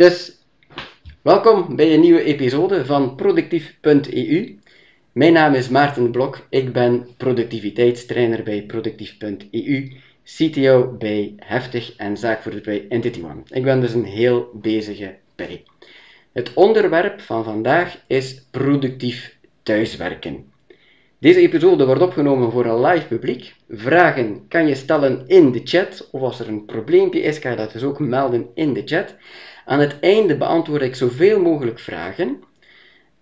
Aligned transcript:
Dus 0.00 0.32
welkom 1.22 1.76
bij 1.76 1.94
een 1.94 2.00
nieuwe 2.00 2.22
episode 2.22 2.84
van 2.84 3.14
productief.eu. 3.14 4.58
Mijn 5.12 5.32
naam 5.32 5.54
is 5.54 5.68
Maarten 5.68 6.10
Blok, 6.10 6.46
ik 6.50 6.72
ben 6.72 7.06
productiviteitstrainer 7.16 8.42
bij 8.42 8.62
productief.eu, 8.62 9.92
CTO 10.24 10.94
bij 10.98 11.34
Heftig 11.36 11.96
en 11.96 12.16
zaakvoerder 12.16 12.62
bij 12.62 12.86
Entity 12.88 13.22
One. 13.22 13.42
Ik 13.48 13.62
ben 13.62 13.80
dus 13.80 13.92
een 13.92 14.04
heel 14.04 14.50
bezige 14.52 15.16
bij. 15.34 15.62
Het 16.32 16.54
onderwerp 16.54 17.20
van 17.20 17.44
vandaag 17.44 17.96
is 18.06 18.42
productief 18.50 19.36
thuiswerken. 19.62 20.44
Deze 21.18 21.40
episode 21.40 21.86
wordt 21.86 22.02
opgenomen 22.02 22.52
voor 22.52 22.64
een 22.64 22.80
live 22.80 23.06
publiek. 23.06 23.54
Vragen 23.68 24.44
kan 24.48 24.66
je 24.66 24.74
stellen 24.74 25.24
in 25.26 25.52
de 25.52 25.60
chat, 25.64 26.08
of 26.10 26.20
als 26.20 26.40
er 26.40 26.48
een 26.48 26.64
probleempje 26.64 27.20
is, 27.20 27.38
kan 27.38 27.50
je 27.50 27.56
dat 27.56 27.72
dus 27.72 27.82
ook 27.82 27.98
melden 27.98 28.46
in 28.54 28.72
de 28.72 28.82
chat. 28.84 29.14
Aan 29.70 29.80
het 29.80 30.00
einde 30.00 30.36
beantwoord 30.36 30.82
ik 30.82 30.94
zoveel 30.94 31.40
mogelijk 31.40 31.78
vragen. 31.78 32.42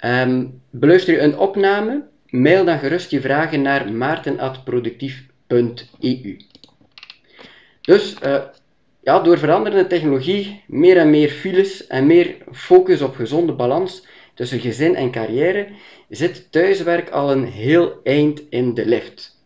Um, 0.05 0.62
beluister 0.71 1.15
je 1.15 1.21
een 1.21 1.38
opname? 1.38 2.07
Mail 2.27 2.65
dan 2.65 2.79
gerust 2.79 3.11
je 3.11 3.21
vragen 3.21 3.62
naar 3.62 3.93
maarten.productief.eu. 3.93 6.37
Dus 7.80 8.16
uh, 8.24 8.43
ja, 9.01 9.21
door 9.21 9.38
veranderende 9.38 9.87
technologie, 9.87 10.62
meer 10.66 10.97
en 10.97 11.11
meer 11.11 11.29
files 11.29 11.87
en 11.87 12.07
meer 12.07 12.37
focus 12.52 13.02
op 13.02 13.15
gezonde 13.15 13.52
balans 13.52 14.07
tussen 14.35 14.60
gezin 14.60 14.95
en 14.95 15.10
carrière, 15.10 15.69
zit 16.09 16.52
thuiswerk 16.52 17.10
al 17.10 17.30
een 17.30 17.45
heel 17.45 18.01
eind 18.02 18.43
in 18.51 18.74
de 18.74 18.87
lift. 18.87 19.37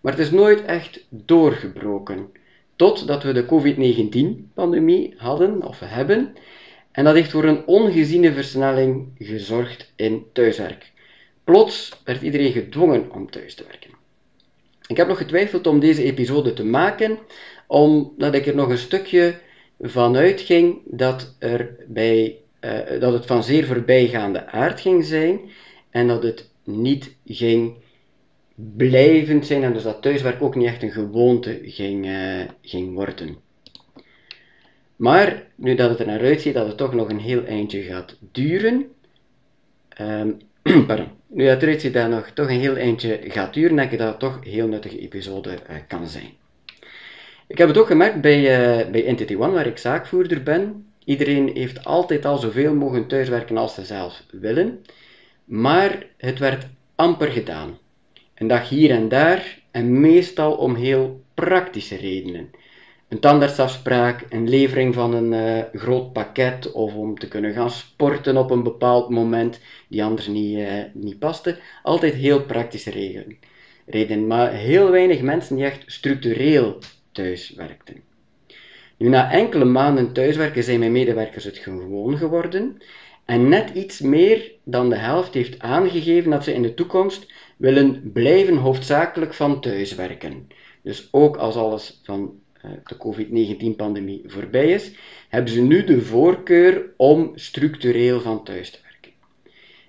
Maar 0.00 0.12
het 0.12 0.20
is 0.20 0.30
nooit 0.30 0.64
echt 0.64 1.06
doorgebroken, 1.08 2.32
totdat 2.80 3.22
we 3.22 3.32
de 3.32 3.46
COVID-19-pandemie 3.46 5.14
hadden 5.16 5.62
of 5.62 5.80
hebben, 5.84 6.34
en 6.92 7.04
dat 7.04 7.14
heeft 7.14 7.30
voor 7.30 7.44
een 7.44 7.66
ongeziene 7.66 8.32
versnelling 8.32 9.08
gezorgd 9.18 9.92
in 9.96 10.24
thuiswerk. 10.32 10.92
Plots 11.44 12.00
werd 12.04 12.22
iedereen 12.22 12.52
gedwongen 12.52 13.12
om 13.12 13.30
thuis 13.30 13.54
te 13.54 13.64
werken. 13.66 13.90
Ik 14.86 14.96
heb 14.96 15.08
nog 15.08 15.16
getwijfeld 15.18 15.66
om 15.66 15.80
deze 15.80 16.02
episode 16.02 16.52
te 16.52 16.64
maken, 16.64 17.18
omdat 17.66 18.34
ik 18.34 18.46
er 18.46 18.54
nog 18.54 18.68
een 18.68 18.78
stukje 18.78 19.34
van 19.80 20.16
uitging 20.16 20.80
dat, 20.84 21.36
er 21.38 21.76
bij, 21.86 22.36
uh, 22.60 23.00
dat 23.00 23.12
het 23.12 23.26
van 23.26 23.42
zeer 23.42 23.64
voorbijgaande 23.66 24.46
aard 24.46 24.80
ging 24.80 25.04
zijn 25.04 25.40
en 25.90 26.08
dat 26.08 26.22
het 26.22 26.50
niet 26.64 27.16
ging 27.24 27.76
blijvend 28.76 29.46
zijn 29.46 29.62
en 29.62 29.72
dus 29.72 29.82
dat 29.82 30.02
thuiswerk 30.02 30.42
ook 30.42 30.54
niet 30.54 30.66
echt 30.66 30.82
een 30.82 30.90
gewoonte 30.90 31.60
ging, 31.62 32.06
uh, 32.06 32.40
ging 32.62 32.94
worden. 32.94 33.36
Maar 34.96 35.42
nu 35.54 35.74
dat 35.74 35.90
het 35.90 36.00
er 36.00 36.06
naar 36.06 36.20
uitziet 36.20 36.54
dat 36.54 36.66
het 36.66 36.76
toch 36.76 36.94
nog 36.94 37.08
een 37.08 37.20
heel 37.20 37.44
eindje 37.44 37.82
gaat 37.82 38.16
duren, 38.32 38.86
pardon, 40.86 41.08
nu 41.26 41.44
dat 41.44 41.52
het 41.52 41.62
eruit 41.62 41.80
ziet 41.80 41.92
dat 41.92 42.02
het 42.02 42.12
nog 42.12 42.30
toch 42.30 42.48
een 42.48 42.60
heel 42.60 42.76
eindje 42.76 43.20
gaat 43.22 43.54
duren, 43.54 43.76
denk 43.76 43.90
ik 43.90 43.98
dat 43.98 44.08
het 44.08 44.18
toch 44.18 44.36
een 44.36 44.50
heel 44.50 44.68
nuttige 44.68 45.00
episode 45.00 45.50
uh, 45.50 45.76
kan 45.88 46.06
zijn. 46.06 46.30
Ik 47.46 47.58
heb 47.58 47.68
het 47.68 47.78
ook 47.78 47.86
gemerkt 47.86 48.20
bij, 48.20 48.38
uh, 48.38 48.90
bij 48.90 49.06
Entity 49.06 49.36
One, 49.36 49.52
waar 49.52 49.66
ik 49.66 49.78
zaakvoerder 49.78 50.42
ben. 50.42 50.86
Iedereen 51.04 51.50
heeft 51.54 51.84
altijd 51.84 52.24
al 52.24 52.38
zoveel 52.38 52.74
mogen 52.74 53.06
thuiswerken 53.06 53.56
als 53.56 53.74
ze 53.74 53.84
zelf 53.84 54.22
willen, 54.30 54.84
maar 55.44 56.06
het 56.16 56.38
werd 56.38 56.66
amper 56.94 57.28
gedaan. 57.30 57.78
Een 58.40 58.48
dag 58.48 58.68
hier 58.68 58.90
en 58.90 59.08
daar 59.08 59.58
en 59.70 60.00
meestal 60.00 60.54
om 60.54 60.74
heel 60.74 61.24
praktische 61.34 61.96
redenen 61.96 62.50
een 63.10 63.20
tandartsafspraak, 63.20 64.26
een 64.28 64.48
levering 64.48 64.94
van 64.94 65.14
een 65.14 65.32
uh, 65.32 65.80
groot 65.80 66.12
pakket 66.12 66.72
of 66.72 66.94
om 66.94 67.18
te 67.18 67.28
kunnen 67.28 67.52
gaan 67.52 67.70
sporten 67.70 68.36
op 68.36 68.50
een 68.50 68.62
bepaald 68.62 69.08
moment 69.08 69.60
die 69.88 70.04
anders 70.04 70.26
niet, 70.26 70.58
uh, 70.58 70.72
niet 70.92 71.18
paste. 71.18 71.58
Altijd 71.82 72.14
heel 72.14 72.42
praktische 72.42 72.90
redenen. 72.90 73.38
Reden, 73.86 74.26
maar 74.26 74.52
heel 74.52 74.90
weinig 74.90 75.20
mensen 75.20 75.56
die 75.56 75.64
echt 75.64 75.82
structureel 75.86 76.78
thuis 77.12 77.50
werkten. 77.50 78.02
Nu, 78.96 79.08
na 79.08 79.30
enkele 79.32 79.64
maanden 79.64 80.12
thuiswerken 80.12 80.64
zijn 80.64 80.78
mijn 80.78 80.92
medewerkers 80.92 81.44
het 81.44 81.58
gewoon 81.58 82.16
geworden. 82.16 82.82
En 83.24 83.48
net 83.48 83.70
iets 83.70 84.00
meer 84.00 84.52
dan 84.64 84.88
de 84.88 84.96
helft 84.96 85.34
heeft 85.34 85.58
aangegeven 85.58 86.30
dat 86.30 86.44
ze 86.44 86.54
in 86.54 86.62
de 86.62 86.74
toekomst 86.74 87.32
willen 87.60 88.12
blijven 88.12 88.56
hoofdzakelijk 88.56 89.34
van 89.34 89.60
thuiswerken. 89.60 90.48
Dus 90.82 91.08
ook 91.10 91.36
als 91.36 91.56
alles 91.56 92.00
van 92.02 92.40
eh, 92.60 92.70
de 92.84 92.96
COVID-19-pandemie 92.96 94.22
voorbij 94.26 94.70
is, 94.70 94.92
hebben 95.28 95.52
ze 95.52 95.60
nu 95.60 95.84
de 95.84 96.02
voorkeur 96.02 96.92
om 96.96 97.32
structureel 97.34 98.20
van 98.20 98.44
thuis 98.44 98.70
te 98.70 98.78
werken. 98.82 99.12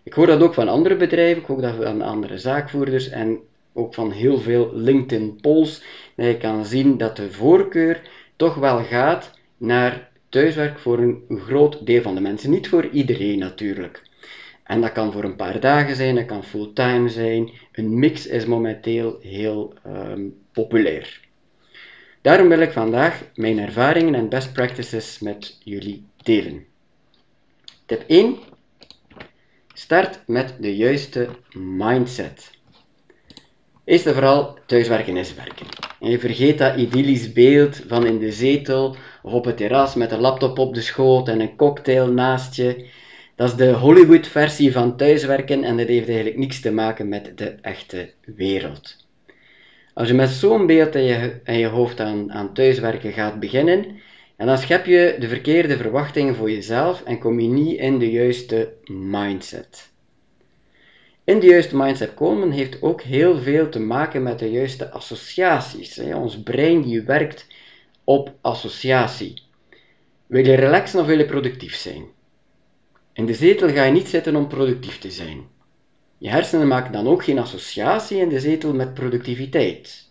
Ik 0.03 0.13
hoor 0.13 0.27
dat 0.27 0.41
ook 0.41 0.53
van 0.53 0.67
andere 0.67 0.95
bedrijven, 0.95 1.41
ik 1.41 1.47
hoor 1.47 1.61
dat 1.61 1.75
van 1.75 2.01
andere 2.01 2.37
zaakvoerders 2.37 3.09
en 3.09 3.39
ook 3.73 3.93
van 3.93 4.11
heel 4.11 4.37
veel 4.37 4.71
LinkedIn-polls, 4.73 5.83
dat 6.15 6.25
je 6.25 6.37
kan 6.37 6.65
zien 6.65 6.97
dat 6.97 7.15
de 7.15 7.31
voorkeur 7.31 8.01
toch 8.35 8.55
wel 8.55 8.83
gaat 8.83 9.31
naar 9.57 10.11
thuiswerk 10.29 10.79
voor 10.79 10.99
een 10.99 11.23
groot 11.29 11.85
deel 11.85 12.01
van 12.01 12.15
de 12.15 12.21
mensen. 12.21 12.49
Niet 12.49 12.69
voor 12.69 12.87
iedereen 12.87 13.39
natuurlijk. 13.39 14.09
En 14.71 14.81
dat 14.81 14.91
kan 14.91 15.11
voor 15.11 15.23
een 15.23 15.35
paar 15.35 15.59
dagen 15.59 15.95
zijn, 15.95 16.15
dat 16.15 16.25
kan 16.25 16.43
fulltime 16.43 17.09
zijn. 17.09 17.51
Een 17.71 17.99
mix 17.99 18.27
is 18.27 18.45
momenteel 18.45 19.17
heel 19.21 19.73
um, 19.87 20.35
populair. 20.51 21.19
Daarom 22.21 22.47
wil 22.47 22.59
ik 22.59 22.71
vandaag 22.71 23.23
mijn 23.35 23.59
ervaringen 23.59 24.15
en 24.15 24.29
best 24.29 24.53
practices 24.53 25.19
met 25.19 25.57
jullie 25.63 26.05
delen. 26.23 26.65
Tip 27.85 28.03
1. 28.07 28.37
Start 29.73 30.19
met 30.27 30.55
de 30.59 30.75
juiste 30.75 31.29
mindset. 31.53 32.51
Eerst 33.83 34.05
en 34.05 34.13
vooral, 34.13 34.57
thuiswerken 34.65 35.17
is 35.17 35.33
werken. 35.33 35.67
En 35.99 36.09
je 36.09 36.19
vergeet 36.19 36.57
dat 36.57 36.75
idyllisch 36.75 37.31
beeld 37.31 37.81
van 37.87 38.05
in 38.05 38.19
de 38.19 38.31
zetel 38.31 38.95
of 39.21 39.33
op 39.33 39.45
het 39.45 39.57
terras 39.57 39.95
met 39.95 40.11
een 40.11 40.19
laptop 40.19 40.59
op 40.59 40.73
de 40.73 40.81
schoot 40.81 41.27
en 41.27 41.39
een 41.39 41.55
cocktail 41.55 42.11
naast 42.11 42.55
je. 42.55 42.99
Dat 43.35 43.49
is 43.49 43.55
de 43.55 43.71
Hollywood-versie 43.71 44.71
van 44.71 44.97
thuiswerken 44.97 45.63
en 45.63 45.77
dat 45.77 45.87
heeft 45.87 46.07
eigenlijk 46.07 46.37
niets 46.37 46.59
te 46.59 46.71
maken 46.71 47.09
met 47.09 47.31
de 47.35 47.55
echte 47.61 48.09
wereld. 48.25 48.95
Als 49.93 50.07
je 50.07 50.13
met 50.13 50.29
zo'n 50.29 50.65
beeld 50.65 50.95
in 50.95 51.03
je, 51.03 51.39
in 51.43 51.57
je 51.57 51.67
hoofd 51.67 51.99
aan, 51.99 52.31
aan 52.31 52.53
thuiswerken 52.53 53.11
gaat 53.11 53.39
beginnen, 53.39 53.85
en 54.35 54.47
dan 54.47 54.57
schep 54.57 54.85
je 54.85 55.15
de 55.19 55.27
verkeerde 55.27 55.77
verwachtingen 55.77 56.35
voor 56.35 56.51
jezelf 56.51 57.03
en 57.03 57.19
kom 57.19 57.39
je 57.39 57.47
niet 57.47 57.79
in 57.79 57.99
de 57.99 58.11
juiste 58.11 58.73
mindset. 58.85 59.89
In 61.23 61.39
de 61.39 61.45
juiste 61.47 61.77
mindset 61.77 62.13
komen 62.13 62.51
heeft 62.51 62.81
ook 62.81 63.01
heel 63.01 63.37
veel 63.39 63.69
te 63.69 63.79
maken 63.79 64.23
met 64.23 64.39
de 64.39 64.51
juiste 64.51 64.89
associaties. 64.89 65.99
Ons 65.99 66.43
brein 66.43 66.81
die 66.81 67.01
werkt 67.01 67.47
op 68.03 68.33
associatie. 68.41 69.41
Wil 70.27 70.45
je 70.45 70.55
relaxen 70.55 70.99
of 70.99 71.05
wil 71.05 71.17
je 71.17 71.25
productief 71.25 71.75
zijn? 71.75 72.05
In 73.13 73.25
de 73.25 73.33
zetel 73.33 73.69
ga 73.69 73.83
je 73.83 73.91
niet 73.91 74.07
zitten 74.07 74.35
om 74.35 74.47
productief 74.47 74.99
te 74.99 75.11
zijn. 75.11 75.43
Je 76.17 76.29
hersenen 76.29 76.67
maken 76.67 76.91
dan 76.91 77.07
ook 77.07 77.23
geen 77.23 77.39
associatie 77.39 78.17
in 78.17 78.29
de 78.29 78.39
zetel 78.39 78.73
met 78.73 78.93
productiviteit. 78.93 80.09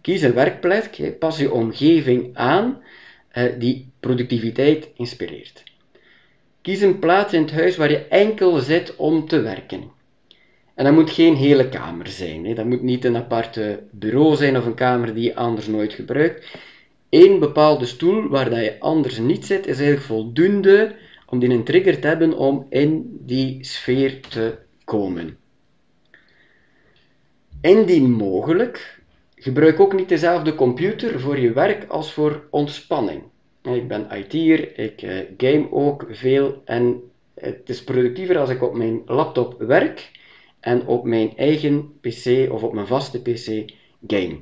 Kies 0.00 0.22
een 0.22 0.34
werkplek, 0.34 1.18
pas 1.18 1.38
je 1.38 1.52
omgeving 1.52 2.36
aan 2.36 2.82
eh, 3.28 3.44
die 3.58 3.90
productiviteit 4.00 4.88
inspireert. 4.94 5.62
Kies 6.62 6.80
een 6.80 6.98
plaats 6.98 7.32
in 7.32 7.42
het 7.42 7.52
huis 7.52 7.76
waar 7.76 7.90
je 7.90 8.06
enkel 8.06 8.58
zit 8.58 8.96
om 8.96 9.28
te 9.28 9.40
werken. 9.40 9.90
En 10.74 10.84
dat 10.84 10.94
moet 10.94 11.10
geen 11.10 11.34
hele 11.34 11.68
kamer 11.68 12.08
zijn. 12.08 12.54
Dat 12.54 12.64
moet 12.64 12.82
niet 12.82 13.04
een 13.04 13.16
aparte 13.16 13.82
bureau 13.90 14.36
zijn 14.36 14.56
of 14.56 14.66
een 14.66 14.74
kamer 14.74 15.14
die 15.14 15.24
je 15.24 15.34
anders 15.34 15.66
nooit 15.66 15.92
gebruikt. 15.92 16.46
Eén 17.10 17.38
bepaalde 17.38 17.86
stoel 17.86 18.28
waar 18.28 18.50
dat 18.50 18.64
je 18.64 18.76
anders 18.78 19.18
niet 19.18 19.46
zit, 19.46 19.66
is 19.66 19.76
eigenlijk 19.76 20.06
voldoende 20.06 20.96
om 21.30 21.38
die 21.38 21.50
een 21.50 21.64
trigger 21.64 22.00
te 22.00 22.06
hebben 22.06 22.36
om 22.36 22.66
in 22.68 23.18
die 23.20 23.64
sfeer 23.64 24.20
te 24.20 24.58
komen. 24.84 25.38
Indien 27.60 28.10
mogelijk, 28.10 29.02
gebruik 29.34 29.80
ook 29.80 29.94
niet 29.94 30.08
dezelfde 30.08 30.54
computer 30.54 31.20
voor 31.20 31.38
je 31.38 31.52
werk 31.52 31.90
als 31.90 32.12
voor 32.12 32.46
ontspanning. 32.50 33.22
Ik 33.62 33.88
ben 33.88 34.08
IT'er, 34.12 34.78
ik 34.78 35.02
eh, 35.02 35.18
game 35.36 35.72
ook 35.72 36.06
veel 36.08 36.62
en 36.64 37.02
het 37.34 37.68
is 37.68 37.84
productiever 37.84 38.38
als 38.38 38.50
ik 38.50 38.62
op 38.62 38.74
mijn 38.74 39.02
laptop 39.06 39.58
werk 39.58 40.10
en 40.60 40.86
op 40.86 41.04
mijn 41.04 41.36
eigen 41.36 42.00
PC 42.00 42.52
of 42.52 42.62
op 42.62 42.72
mijn 42.72 42.86
vaste 42.86 43.22
PC 43.22 43.72
game. 44.06 44.40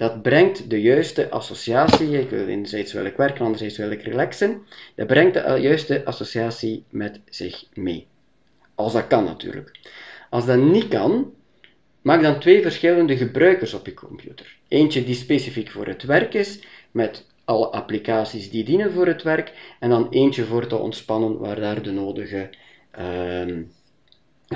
Dat 0.00 0.22
brengt 0.22 0.70
de 0.70 0.80
juiste 0.80 1.30
associatie. 1.30 2.18
Ik 2.18 2.30
wil 2.30 2.46
enerzijds 2.46 2.92
wil 2.92 3.04
ik 3.04 3.16
werken, 3.16 3.44
anderzijds 3.44 3.76
wil 3.76 3.90
ik 3.90 4.02
relaxen. 4.02 4.66
Dat 4.94 5.06
brengt 5.06 5.34
de 5.34 5.58
juiste 5.60 6.04
associatie 6.04 6.84
met 6.90 7.20
zich 7.28 7.64
mee. 7.74 8.06
Als 8.74 8.92
dat 8.92 9.06
kan 9.06 9.24
natuurlijk. 9.24 9.78
Als 10.30 10.46
dat 10.46 10.58
niet 10.58 10.88
kan, 10.88 11.32
maak 12.02 12.22
dan 12.22 12.38
twee 12.38 12.62
verschillende 12.62 13.16
gebruikers 13.16 13.74
op 13.74 13.86
je 13.86 13.94
computer. 13.94 14.56
Eentje 14.68 15.04
die 15.04 15.14
specifiek 15.14 15.70
voor 15.70 15.86
het 15.86 16.02
werk 16.02 16.34
is, 16.34 16.60
met 16.90 17.26
alle 17.44 17.66
applicaties 17.66 18.50
die 18.50 18.64
dienen 18.64 18.92
voor 18.92 19.06
het 19.06 19.22
werk 19.22 19.76
en 19.80 19.90
dan 19.90 20.06
eentje 20.10 20.44
voor 20.44 20.66
te 20.66 20.76
ontspannen 20.76 21.38
waar 21.38 21.60
daar 21.60 21.82
de 21.82 21.92
nodige 21.92 22.50
um, 22.98 23.72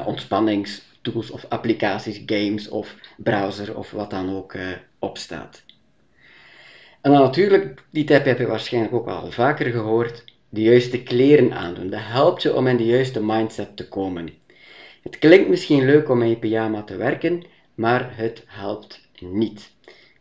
ontspanningstools 0.05 1.31
of 1.31 1.47
applicaties, 1.49 2.23
games 2.27 2.69
of 2.69 2.95
browser 3.17 3.79
of 3.79 3.91
wat 3.91 4.11
dan 4.11 4.37
ook 4.37 4.55
uh, 4.55 4.73
op 5.05 5.19
staat. 5.19 5.65
En 7.01 7.13
dan 7.13 7.23
natuurlijk, 7.23 7.85
die 7.91 8.05
tip 8.05 8.25
heb 8.25 8.39
je 8.39 8.47
waarschijnlijk 8.47 8.95
ook 8.95 9.07
al 9.07 9.31
vaker 9.31 9.71
gehoord, 9.71 10.25
de 10.49 10.63
juiste 10.63 11.03
kleren 11.03 11.53
aandoen. 11.53 11.91
Dat 11.91 12.01
helpt 12.03 12.43
je 12.43 12.55
om 12.55 12.67
in 12.67 12.77
de 12.77 12.87
juiste 12.87 13.25
mindset 13.25 13.77
te 13.77 13.89
komen. 13.89 14.29
Het 15.03 15.19
klinkt 15.19 15.49
misschien 15.49 15.85
leuk 15.85 16.09
om 16.09 16.23
in 16.23 16.29
je 16.29 16.37
pyjama 16.37 16.83
te 16.83 16.97
werken, 16.97 17.43
maar 17.75 18.17
het 18.17 18.43
helpt 18.47 19.09
niet. 19.21 19.73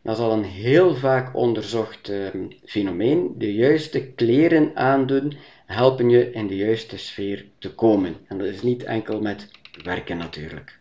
Dat 0.01 0.17
is 0.17 0.23
al 0.23 0.31
een 0.31 0.43
heel 0.43 0.95
vaak 0.95 1.35
onderzocht 1.35 2.09
ehm, 2.09 2.45
fenomeen. 2.65 3.35
De 3.37 3.53
juiste 3.53 4.05
kleren 4.05 4.75
aandoen 4.75 5.37
helpen 5.65 6.09
je 6.09 6.31
in 6.31 6.47
de 6.47 6.55
juiste 6.55 6.97
sfeer 6.97 7.45
te 7.57 7.73
komen. 7.73 8.15
En 8.27 8.37
dat 8.37 8.47
is 8.47 8.61
niet 8.61 8.83
enkel 8.83 9.21
met 9.21 9.51
werken 9.83 10.17
natuurlijk. 10.17 10.79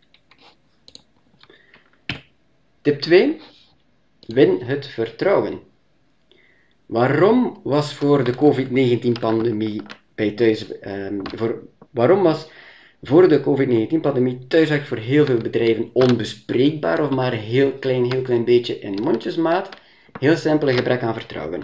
Tip 2.80 3.00
2. 3.00 3.40
Win 4.26 4.60
het 4.62 4.86
vertrouwen. 4.86 5.60
Waarom 6.86 7.60
was 7.62 7.94
voor 7.94 8.24
de 8.24 8.34
COVID-19-pandemie 8.34 9.82
bij 10.14 10.30
thuis, 10.30 10.78
ehm, 10.78 11.18
voor, 11.22 11.62
waarom 11.90 12.22
was 12.22 12.50
voor 13.02 13.28
de 13.28 13.40
COVID-19-pandemie 13.40 14.46
thuiswerk 14.46 14.86
voor 14.86 14.96
heel 14.96 15.24
veel 15.24 15.36
bedrijven 15.36 15.90
onbespreekbaar 15.92 17.02
of 17.02 17.10
maar 17.10 17.32
heel 17.32 17.72
klein, 17.72 18.12
heel 18.12 18.22
klein 18.22 18.44
beetje 18.44 18.78
in 18.78 18.94
mondjesmaat? 19.02 19.68
Heel 20.18 20.36
simpel 20.36 20.68
gebrek 20.68 21.02
aan 21.02 21.14
vertrouwen. 21.14 21.62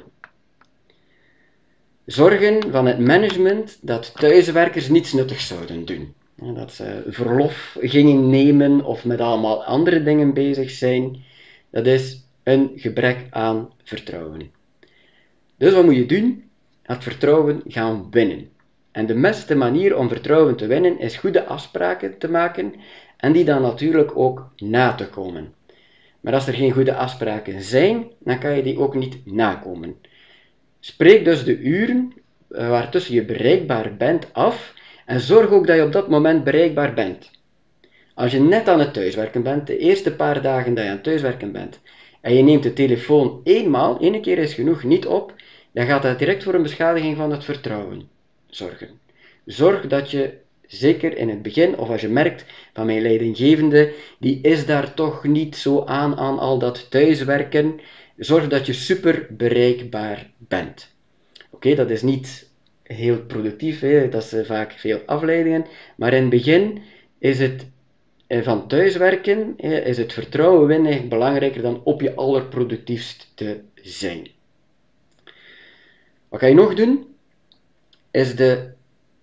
Zorgen 2.04 2.70
van 2.70 2.86
het 2.86 2.98
management 2.98 3.78
dat 3.80 4.14
thuiswerkers 4.14 4.88
niets 4.88 5.12
nuttigs 5.12 5.46
zouden 5.46 5.84
doen. 5.84 6.14
Dat 6.54 6.72
ze 6.72 7.02
verlof 7.06 7.76
gingen 7.80 8.30
nemen 8.30 8.84
of 8.84 9.04
met 9.04 9.20
allemaal 9.20 9.64
andere 9.64 10.02
dingen 10.02 10.34
bezig 10.34 10.70
zijn. 10.70 11.24
Dat 11.70 11.86
is 11.86 12.27
een 12.48 12.72
gebrek 12.76 13.26
aan 13.30 13.72
vertrouwen. 13.82 14.50
Dus 15.56 15.72
wat 15.72 15.84
moet 15.84 15.96
je 15.96 16.06
doen? 16.06 16.50
Het 16.82 17.02
vertrouwen 17.02 17.62
gaan 17.66 18.06
winnen. 18.10 18.48
En 18.92 19.06
de 19.06 19.20
beste 19.20 19.54
manier 19.54 19.96
om 19.96 20.08
vertrouwen 20.08 20.56
te 20.56 20.66
winnen 20.66 20.98
is 20.98 21.16
goede 21.16 21.44
afspraken 21.44 22.18
te 22.18 22.30
maken 22.30 22.74
en 23.16 23.32
die 23.32 23.44
dan 23.44 23.62
natuurlijk 23.62 24.16
ook 24.16 24.50
na 24.56 24.94
te 24.94 25.08
komen. 25.08 25.52
Maar 26.20 26.32
als 26.32 26.46
er 26.46 26.54
geen 26.54 26.72
goede 26.72 26.94
afspraken 26.94 27.62
zijn, 27.62 28.06
dan 28.18 28.38
kan 28.38 28.56
je 28.56 28.62
die 28.62 28.78
ook 28.78 28.94
niet 28.94 29.26
nakomen. 29.26 29.96
Spreek 30.80 31.24
dus 31.24 31.44
de 31.44 31.58
uren 31.58 32.12
eh, 32.48 32.68
waartussen 32.68 33.14
je 33.14 33.24
bereikbaar 33.24 33.96
bent 33.96 34.32
af 34.32 34.74
en 35.06 35.20
zorg 35.20 35.50
ook 35.50 35.66
dat 35.66 35.76
je 35.76 35.84
op 35.84 35.92
dat 35.92 36.08
moment 36.08 36.44
bereikbaar 36.44 36.94
bent. 36.94 37.30
Als 38.14 38.32
je 38.32 38.40
net 38.40 38.68
aan 38.68 38.78
het 38.78 38.92
thuiswerken 38.92 39.42
bent, 39.42 39.66
de 39.66 39.78
eerste 39.78 40.14
paar 40.14 40.42
dagen 40.42 40.74
dat 40.74 40.84
je 40.84 40.90
aan 40.90 40.96
het 40.96 41.04
thuiswerken 41.04 41.52
bent, 41.52 41.80
en 42.28 42.34
je 42.34 42.42
neemt 42.42 42.62
de 42.62 42.72
telefoon 42.72 43.40
eenmaal, 43.44 44.00
één 44.00 44.20
keer 44.20 44.38
is 44.38 44.54
genoeg, 44.54 44.84
niet 44.84 45.06
op, 45.06 45.34
dan 45.72 45.86
gaat 45.86 46.02
dat 46.02 46.18
direct 46.18 46.42
voor 46.42 46.54
een 46.54 46.62
beschadiging 46.62 47.16
van 47.16 47.30
het 47.30 47.44
vertrouwen 47.44 48.08
zorgen. 48.46 48.88
Zorg 49.44 49.86
dat 49.86 50.10
je, 50.10 50.32
zeker 50.66 51.16
in 51.16 51.28
het 51.28 51.42
begin, 51.42 51.78
of 51.78 51.88
als 51.88 52.00
je 52.00 52.08
merkt 52.08 52.44
van 52.72 52.86
mijn 52.86 53.02
leidinggevende, 53.02 53.92
die 54.18 54.38
is 54.42 54.66
daar 54.66 54.94
toch 54.94 55.24
niet 55.24 55.56
zo 55.56 55.84
aan 55.84 56.16
aan 56.16 56.38
al 56.38 56.58
dat 56.58 56.90
thuiswerken, 56.90 57.80
zorg 58.16 58.48
dat 58.48 58.66
je 58.66 58.72
super 58.72 59.26
bereikbaar 59.30 60.30
bent. 60.36 60.94
Oké, 61.50 61.74
dat 61.74 61.90
is 61.90 62.02
niet 62.02 62.50
heel 62.82 63.18
productief, 63.18 63.80
hè? 63.80 64.08
dat 64.08 64.22
is 64.22 64.32
eh, 64.32 64.44
vaak 64.44 64.72
veel 64.72 65.00
afleidingen, 65.06 65.66
maar 65.96 66.12
in 66.12 66.20
het 66.20 66.30
begin 66.30 66.82
is 67.18 67.38
het 67.38 67.66
van 68.28 68.68
thuiswerken, 68.68 69.58
is 69.58 69.96
het 69.96 70.12
vertrouwen 70.12 70.66
winnen 70.66 71.08
belangrijker 71.08 71.62
dan 71.62 71.80
op 71.84 72.00
je 72.00 72.14
allerproductiefst 72.14 73.32
te 73.34 73.60
zijn. 73.74 74.28
Wat 76.28 76.40
ga 76.40 76.46
je 76.46 76.54
nog 76.54 76.74
doen? 76.74 77.06
Is 78.10 78.36
de 78.36 78.70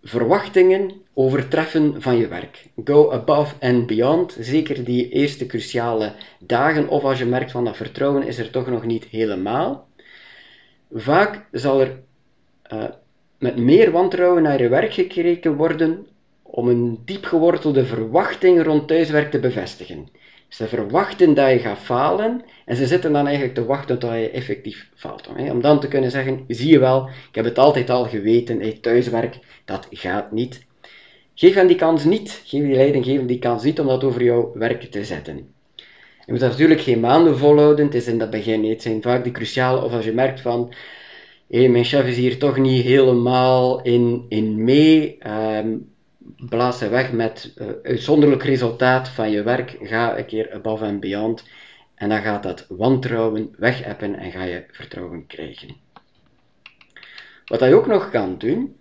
verwachtingen 0.04 0.92
overtreffen 1.14 2.02
van 2.02 2.18
je 2.18 2.28
werk. 2.28 2.66
Go 2.84 3.12
above 3.12 3.56
and 3.60 3.86
beyond. 3.88 4.38
Zeker 4.40 4.84
die 4.84 5.10
eerste 5.10 5.46
cruciale 5.46 6.14
dagen, 6.40 6.88
of 6.88 7.04
als 7.04 7.20
je 7.20 7.26
merkt 7.26 7.52
van 7.52 7.66
dat 7.66 7.78
vertrouwen 7.78 8.28
is 8.28 8.38
er 8.38 8.50
toch 8.50 8.68
nog 8.68 8.86
niet 8.86 9.06
helemaal. 9.06 9.88
Vaak 10.92 11.46
zal 11.52 11.82
er 11.82 12.00
uh, 12.74 12.84
met 13.38 13.58
meer 13.58 13.92
wantrouwen 13.92 14.44
naar 14.44 14.62
je 14.62 14.70
werk 14.70 14.94
gekeken 14.94 15.56
worden 15.56 16.08
om 16.56 16.68
een 16.68 17.00
diep 17.06 17.26
gewortelde 17.26 17.86
verwachting 17.86 18.64
rond 18.64 18.88
thuiswerk 18.88 19.32
te 19.32 19.40
bevestigen. 19.40 20.08
Ze 20.48 20.68
verwachten 20.68 21.34
dat 21.34 21.52
je 21.52 21.60
gaat 21.60 21.78
falen 21.78 22.44
en 22.66 22.76
ze 22.76 22.88
zitten 22.88 23.14
dan 23.14 23.26
eigenlijk 23.26 23.56
te 23.56 23.66
wachten 23.66 24.00
tot 24.00 24.12
je 24.12 24.30
effectief 24.30 24.90
faalt. 24.96 25.28
Om 25.28 25.62
dan 25.62 25.80
te 25.80 25.88
kunnen 25.88 26.12
zeggen, 26.12 26.44
zie 26.48 26.72
je 26.72 26.80
wel, 26.80 27.10
ik 27.30 27.36
heb 27.36 27.46
het 27.46 27.58
altijd 27.58 27.90
al 27.90 28.06
geweten, 28.06 28.82
thuiswerk, 28.82 29.40
dat 29.66 29.88
gaat 29.92 30.32
niet. 30.32 30.66
Geef 31.34 31.54
hen 31.54 31.68
die 31.68 31.76
kans 31.76 32.04
niet, 32.04 32.42
geef 32.46 32.64
die 32.64 32.76
leidinggever 32.76 33.28
die 33.28 33.40
kans 33.40 33.64
niet 33.64 33.80
om 33.80 33.88
dat 33.88 34.04
over 34.04 34.24
jouw 34.24 34.52
werk 34.54 34.84
te 34.84 35.06
zetten. 35.06 35.36
Je 36.26 36.32
moet 36.32 36.40
natuurlijk 36.40 36.82
geen 36.82 37.00
maanden 37.00 37.38
volhouden, 37.38 37.86
het 37.86 37.96
is 37.96 38.08
in 38.08 38.18
dat 38.18 38.30
begin 38.30 38.62
niet. 38.62 38.72
Het 38.72 38.82
zijn 38.82 39.02
vaak 39.02 39.24
die 39.24 39.34
cruciale, 39.34 39.84
of 39.84 39.94
als 39.94 40.06
je 40.06 40.14
merkt 40.14 40.42
van, 40.42 40.74
hey, 41.50 41.70
mijn 41.70 41.86
chef 41.86 42.08
is 42.08 42.18
hier 42.18 42.38
toch 42.38 42.58
niet 42.58 42.84
helemaal 42.84 43.82
in, 43.82 44.26
in 44.30 44.64
mee, 44.64 45.18
um, 45.28 45.94
blaas 46.38 46.78
ze 46.78 46.90
weg 46.90 47.12
met 47.12 47.54
uh, 47.58 47.68
uitzonderlijk 47.84 48.44
resultaat 48.44 49.10
van 49.10 49.32
je 49.32 49.44
werk. 49.44 49.78
Ga 49.82 50.18
een 50.18 50.26
keer 50.26 50.54
above 50.54 50.86
and 50.86 51.00
beyond. 51.00 51.44
En 51.96 52.10
dan 52.10 52.22
gaat 52.22 52.44
dat 52.44 52.66
wantrouwen 52.70 53.56
wegappen 53.58 54.16
en 54.16 54.32
ga 54.32 54.44
je 54.44 54.64
vertrouwen 54.72 55.28
krijgen. 55.28 55.76
Wat 57.46 57.60
je 57.60 57.76
ook 57.76 57.88
nog 57.88 58.10
kan 58.10 58.38
doen, 58.38 58.76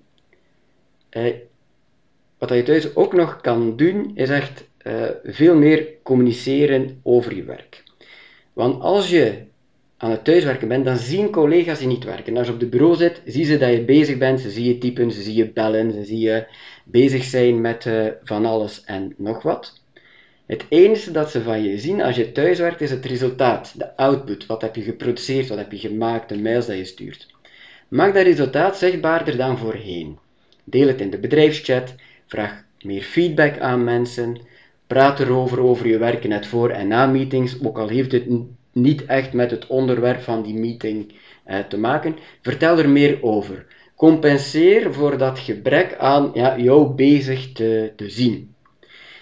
eh, 1.08 1.34
wat 2.38 2.48
je 2.48 2.62
thuis 2.62 2.96
ook 2.96 3.12
nog 3.12 3.40
kan 3.40 3.76
doen, 3.76 4.12
is 4.14 4.30
echt 4.30 4.68
eh, 4.78 5.04
veel 5.24 5.56
meer 5.56 5.88
communiceren 6.02 7.00
over 7.02 7.36
je 7.36 7.44
werk. 7.44 7.82
Want 8.52 8.82
als 8.82 9.10
je 9.10 9.42
aan 9.96 10.10
het 10.10 10.24
thuiswerken 10.24 10.68
bent, 10.68 10.84
dan 10.84 10.96
zien 10.96 11.30
collega's 11.30 11.80
je 11.80 11.86
niet 11.86 12.04
werken. 12.04 12.36
Als 12.36 12.46
je 12.46 12.52
op 12.52 12.60
de 12.60 12.66
bureau 12.66 12.96
zit, 12.96 13.22
zien 13.24 13.44
ze 13.44 13.58
dat 13.58 13.70
je 13.70 13.84
bezig 13.84 14.18
bent, 14.18 14.40
ze 14.40 14.50
zien 14.50 14.64
je 14.64 14.78
typen, 14.78 15.12
ze 15.12 15.22
zien 15.22 15.34
je 15.34 15.50
bellen, 15.50 15.92
ze 15.92 16.04
zien 16.04 16.18
je 16.18 16.46
bezig 16.84 17.24
zijn 17.24 17.60
met 17.60 17.84
uh, 17.84 18.06
van 18.22 18.46
alles 18.46 18.84
en 18.84 19.14
nog 19.16 19.42
wat. 19.42 19.82
Het 20.46 20.64
enige 20.68 21.10
dat 21.10 21.30
ze 21.30 21.42
van 21.42 21.62
je 21.62 21.78
zien 21.78 22.02
als 22.02 22.16
je 22.16 22.32
thuiswerkt 22.32 22.80
is 22.80 22.90
het 22.90 23.04
resultaat, 23.04 23.74
de 23.76 23.96
output. 23.96 24.46
Wat 24.46 24.62
heb 24.62 24.76
je 24.76 24.82
geproduceerd, 24.82 25.48
wat 25.48 25.58
heb 25.58 25.72
je 25.72 25.78
gemaakt, 25.78 26.28
de 26.28 26.38
mails 26.38 26.66
dat 26.66 26.76
je 26.76 26.84
stuurt. 26.84 27.26
Maak 27.88 28.14
dat 28.14 28.22
resultaat 28.22 28.78
zichtbaarder 28.78 29.36
dan 29.36 29.58
voorheen. 29.58 30.18
Deel 30.64 30.86
het 30.86 31.00
in 31.00 31.10
de 31.10 31.18
bedrijfschat, 31.18 31.94
vraag 32.26 32.64
meer 32.80 33.02
feedback 33.02 33.58
aan 33.58 33.84
mensen, 33.84 34.40
praat 34.86 35.20
erover 35.20 35.60
over 35.60 35.86
je 35.88 35.98
werken 35.98 36.28
net 36.28 36.46
voor 36.46 36.70
en 36.70 36.88
na 36.88 37.06
meetings, 37.06 37.64
ook 37.64 37.78
al 37.78 37.88
heeft 37.88 38.12
het 38.12 38.26
niet 38.72 39.04
echt 39.04 39.32
met 39.32 39.50
het 39.50 39.66
onderwerp 39.66 40.20
van 40.20 40.42
die 40.42 40.54
meeting 40.54 41.12
eh, 41.44 41.58
te 41.58 41.78
maken. 41.78 42.16
Vertel 42.42 42.78
er 42.78 42.88
meer 42.88 43.22
over. 43.22 43.66
Compenseer 43.96 44.92
voor 44.92 45.18
dat 45.18 45.38
gebrek 45.38 45.94
aan 45.96 46.30
ja, 46.34 46.58
jou 46.58 46.94
bezig 46.94 47.52
te, 47.52 47.92
te 47.96 48.10
zien. 48.10 48.54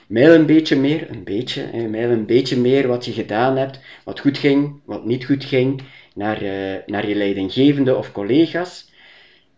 Mail 0.08 0.34
een 0.34 0.46
beetje 0.46 0.76
meer, 0.76 1.10
een 1.10 1.24
beetje, 1.24 1.62
hè, 1.62 2.10
een 2.10 2.26
beetje 2.26 2.56
meer 2.56 2.88
wat 2.88 3.04
je 3.04 3.12
gedaan 3.12 3.56
hebt, 3.56 3.78
wat 4.04 4.20
goed 4.20 4.38
ging, 4.38 4.80
wat 4.84 5.04
niet 5.04 5.24
goed 5.24 5.44
ging, 5.44 5.82
naar, 6.14 6.42
uh, 6.42 6.74
naar 6.86 7.08
je 7.08 7.14
leidinggevende 7.14 7.96
of 7.96 8.12
collega's. 8.12 8.90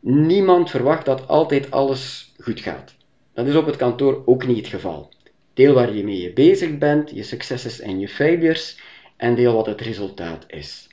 Niemand 0.00 0.71
verwacht 0.71 1.04
dat 1.04 1.28
altijd 1.28 1.71
alles 1.71 2.33
goed 2.38 2.61
gaat. 2.61 2.94
Dat 3.35 3.47
is 3.47 3.54
op 3.54 3.66
het 3.66 3.76
kantoor 3.76 4.23
ook 4.26 4.47
niet 4.47 4.56
het 4.56 4.66
geval. 4.66 5.12
Deel 5.54 5.75
waar 5.75 5.94
je 5.94 6.04
mee 6.04 6.33
bezig 6.33 6.78
bent, 6.78 7.11
je 7.11 7.23
successen 7.23 7.85
en 7.85 8.00
je 8.00 8.09
failures, 8.09 8.78
en 9.16 9.35
deel 9.35 9.54
wat 9.54 9.66
het 9.66 9.80
resultaat 9.80 10.44
is. 10.49 10.88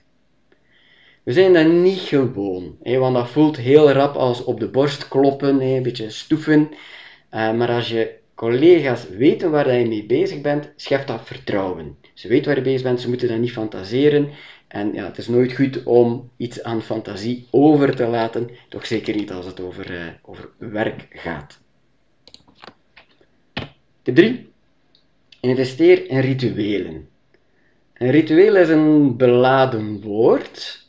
We 1.23 1.31
zijn 1.31 1.53
dat 1.53 1.67
niet 1.67 1.99
gewoon, 1.99 2.77
hè, 2.83 2.97
want 2.97 3.15
dat 3.15 3.29
voelt 3.29 3.57
heel 3.57 3.91
rap 3.91 4.15
als 4.15 4.43
op 4.43 4.59
de 4.59 4.67
borst 4.67 5.07
kloppen, 5.07 5.59
hè, 5.59 5.75
een 5.75 5.83
beetje 5.83 6.09
stoeven. 6.09 6.69
Uh, 7.31 7.53
maar 7.53 7.69
als 7.69 7.89
je 7.89 8.15
collega's 8.35 9.09
weten 9.09 9.51
waar 9.51 9.73
je 9.73 9.87
mee 9.87 10.05
bezig 10.05 10.41
bent, 10.41 10.71
schept 10.75 11.07
dat 11.07 11.21
vertrouwen. 11.23 11.97
Ze 12.13 12.27
weten 12.27 12.45
waar 12.45 12.55
je 12.55 12.61
bezig 12.61 12.83
bent, 12.83 13.01
ze 13.01 13.09
moeten 13.09 13.27
dat 13.27 13.37
niet 13.37 13.51
fantaseren. 13.51 14.29
En 14.67 14.93
ja, 14.93 15.05
het 15.05 15.17
is 15.17 15.27
nooit 15.27 15.53
goed 15.53 15.83
om 15.83 16.29
iets 16.37 16.63
aan 16.63 16.81
fantasie 16.81 17.47
over 17.49 17.95
te 17.95 18.07
laten, 18.07 18.49
toch 18.69 18.85
zeker 18.85 19.15
niet 19.15 19.31
als 19.31 19.45
het 19.45 19.59
over, 19.59 19.91
uh, 19.91 20.05
over 20.21 20.49
werk 20.57 21.07
gaat. 21.09 21.59
Tip 24.01 24.15
3. 24.15 24.49
Investeer 25.39 26.09
in 26.09 26.19
rituelen. 26.19 27.09
Een 27.93 28.11
ritueel 28.11 28.55
is 28.55 28.69
een 28.69 29.17
beladen 29.17 30.01
woord, 30.01 30.87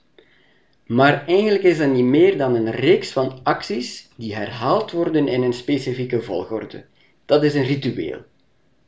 Maar 0.92 1.26
eigenlijk 1.26 1.62
is 1.62 1.78
dat 1.78 1.92
niet 1.92 2.04
meer 2.04 2.38
dan 2.38 2.54
een 2.54 2.70
reeks 2.70 3.10
van 3.10 3.40
acties 3.42 4.08
die 4.16 4.34
herhaald 4.34 4.90
worden 4.90 5.28
in 5.28 5.42
een 5.42 5.52
specifieke 5.52 6.22
volgorde. 6.22 6.84
Dat 7.24 7.44
is 7.44 7.54
een 7.54 7.64
ritueel. 7.64 8.16
Je 8.16 8.24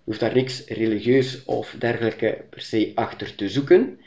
hoeft 0.04 0.20
daar 0.20 0.34
niks 0.34 0.66
religieus 0.66 1.44
of 1.44 1.76
dergelijke 1.78 2.44
per 2.50 2.60
se 2.60 2.92
achter 2.94 3.34
te 3.34 3.48
zoeken. 3.48 4.00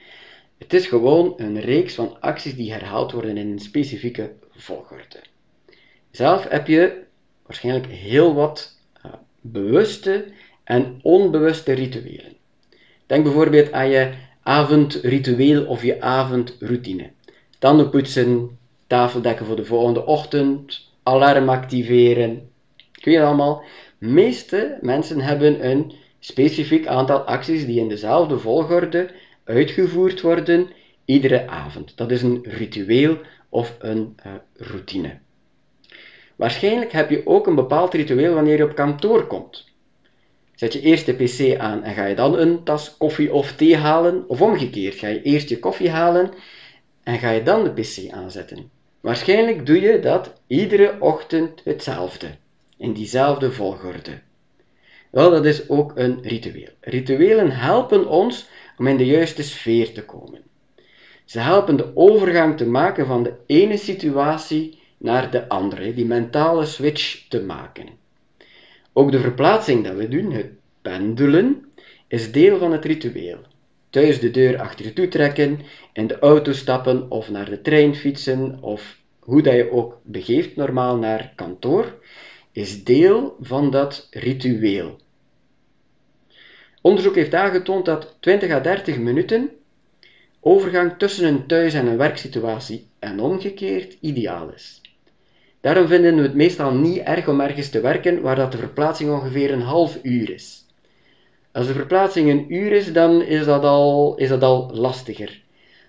Het 0.58 0.74
is 0.74 0.88
gewoon 0.88 1.34
een 1.38 1.62
reeks 1.62 1.94
van 1.94 2.22
acties 2.22 2.56
die 2.56 2.72
herhaald 2.72 3.12
worden 3.12 3.38
in 3.38 3.52
een 3.52 3.60
specifieke 3.60 4.32
volgorde. 4.52 5.22
Zelf 6.12 6.48
heb 6.48 6.68
je 6.68 7.02
waarschijnlijk 7.46 7.88
heel 7.88 8.34
wat 8.34 8.80
uh, 9.06 9.14
bewuste 9.42 10.26
en 10.64 11.00
onbewuste 11.02 11.74
rituelen. 11.74 12.36
Denk 13.06 13.24
bijvoorbeeld 13.24 13.72
aan 13.72 13.90
je 13.90 14.14
avondritueel 14.42 15.66
of 15.66 15.84
je 15.84 16.02
avondroutine. 16.02 17.16
Tanden 17.60 17.90
poetsen, 17.90 18.58
tafel 18.88 19.22
dekken 19.22 19.46
voor 19.46 19.56
de 19.56 19.66
volgende 19.66 20.06
ochtend, 20.06 20.92
alarm 21.04 21.50
activeren. 21.50 22.50
Kun 23.02 23.12
je 23.12 23.24
allemaal? 23.24 23.64
De 24.00 24.08
meeste 24.08 24.78
mensen 24.82 25.22
hebben 25.22 25.70
een 25.70 25.94
specifiek 26.20 26.88
aantal 26.88 27.20
acties 27.20 27.66
die 27.66 27.80
in 27.80 27.90
dezelfde 27.90 28.40
volgorde 28.40 29.10
uitgevoerd 29.44 30.22
worden 30.22 30.70
iedere 31.06 31.48
avond. 31.48 31.98
Dat 31.98 32.12
is 32.12 32.22
een 32.22 32.44
ritueel 32.44 33.18
of 33.50 33.76
een 33.80 34.16
uh, 34.26 34.34
routine. 34.54 35.18
Waarschijnlijk 36.36 36.92
heb 36.92 37.10
je 37.10 37.22
ook 37.26 37.48
een 37.48 37.56
bepaald 37.56 37.94
ritueel 37.94 38.34
wanneer 38.34 38.58
je 38.58 38.64
op 38.64 38.76
kantoor 38.76 39.28
komt. 39.28 39.66
Zet 40.56 40.74
je 40.74 40.82
eerst 40.82 41.06
de 41.06 41.14
pc 41.14 41.60
aan 41.60 41.84
en 41.84 41.94
ga 41.94 42.06
je 42.06 42.16
dan 42.16 42.38
een 42.38 42.64
tas 42.64 42.98
koffie 42.98 43.34
of 43.34 43.54
thee 43.54 43.78
halen, 43.78 44.24
of 44.28 44.42
omgekeerd, 44.42 44.96
ga 44.96 45.08
je 45.08 45.22
eerst 45.22 45.50
je 45.50 45.60
koffie 45.60 45.90
halen 45.90 46.34
en 47.08 47.20
ga 47.20 47.30
je 47.30 47.44
dan 47.44 47.64
de 47.64 47.72
pc 47.72 48.12
aanzetten. 48.12 48.70
Waarschijnlijk 49.00 49.66
doe 49.66 49.82
je 49.82 50.00
dat 50.00 50.34
iedere 50.48 50.96
ochtend 51.00 51.62
hetzelfde, 51.64 52.28
in 52.78 52.94
diezelfde 52.94 53.52
volgorde. 53.52 54.20
Wel, 55.10 55.30
dat 55.30 55.46
is 55.46 55.70
ook 55.70 55.92
een 55.96 56.22
ritueel. 56.22 56.70
Rituelen 56.82 57.52
helpen 57.52 58.08
ons 58.08 58.50
om 58.78 58.88
in 58.88 58.98
de 58.98 59.06
juiste 59.06 59.44
sfeer 59.44 59.94
te 59.94 60.06
komen. 60.06 60.42
Ze 61.26 61.40
helpen 61.40 61.78
de 61.78 61.92
overgang 61.96 62.58
te 62.58 62.66
maken 62.66 63.06
van 63.06 63.24
de 63.24 63.34
ene 63.46 63.78
situatie 63.78 64.80
naar 64.98 65.32
de 65.32 65.50
andere, 65.50 65.94
die 65.94 66.06
mentale 66.06 66.66
switch 66.66 67.28
te 67.28 67.42
maken. 67.42 67.88
Ook 68.94 69.12
de 69.12 69.20
verplaatsing 69.20 69.84
dat 69.84 69.96
we 69.96 70.08
doen, 70.08 70.32
het 70.32 70.50
pendelen, 70.82 71.66
is 72.08 72.32
deel 72.32 72.58
van 72.58 72.72
het 72.72 72.86
ritueel. 72.86 73.40
Thuis 73.98 74.20
de 74.20 74.32
deur 74.32 74.60
achter 74.60 74.86
je 74.86 74.94
toe 74.94 75.08
trekken, 75.08 75.60
in 75.94 76.08
de 76.08 76.20
auto 76.20 76.54
stappen 76.54 77.12
of 77.12 77.30
naar 77.30 77.50
de 77.50 77.62
trein 77.62 77.96
fietsen 77.96 78.58
of 78.62 78.98
hoe 79.20 79.42
dat 79.42 79.54
je 79.54 79.72
ook 79.72 80.00
begeeft 80.04 80.56
normaal 80.56 80.98
naar 80.98 81.32
kantoor, 81.36 81.96
is 82.52 82.84
deel 82.84 83.36
van 83.40 83.72
dat 83.72 84.08
ritueel. 84.12 85.00
Onderzoek 86.82 87.16
heeft 87.16 87.34
aangetoond 87.34 87.86
dat 87.86 88.18
20 88.20 88.52
à 88.52 88.60
30 88.60 88.98
minuten 88.98 89.50
overgang 90.40 90.98
tussen 90.98 91.28
een 91.28 91.48
thuis- 91.48 91.74
en 91.74 91.88
een 91.88 91.98
werksituatie 91.98 92.88
en 93.00 93.20
omgekeerd 93.20 93.98
ideaal 94.02 94.54
is. 94.54 94.82
Daarom 95.62 95.88
vinden 95.88 96.16
we 96.16 96.22
het 96.22 96.34
meestal 96.34 96.74
niet 96.74 96.98
erg 96.98 97.28
om 97.28 97.42
ergens 97.42 97.70
te 97.70 97.82
werken 97.82 98.22
waar 98.22 98.36
dat 98.36 98.52
de 98.52 98.58
verplaatsing 98.58 99.12
ongeveer 99.12 99.52
een 99.52 99.62
half 99.62 100.00
uur 100.04 100.30
is. 100.30 100.67
Als 101.58 101.68
de 101.68 101.74
verplaatsing 101.74 102.30
een 102.30 102.54
uur 102.54 102.72
is, 102.72 102.94
dan 102.94 103.22
is 103.22 103.46
dat 103.46 103.64
al, 103.64 104.16
is 104.16 104.32
al 104.32 104.70
lastiger. 104.74 105.42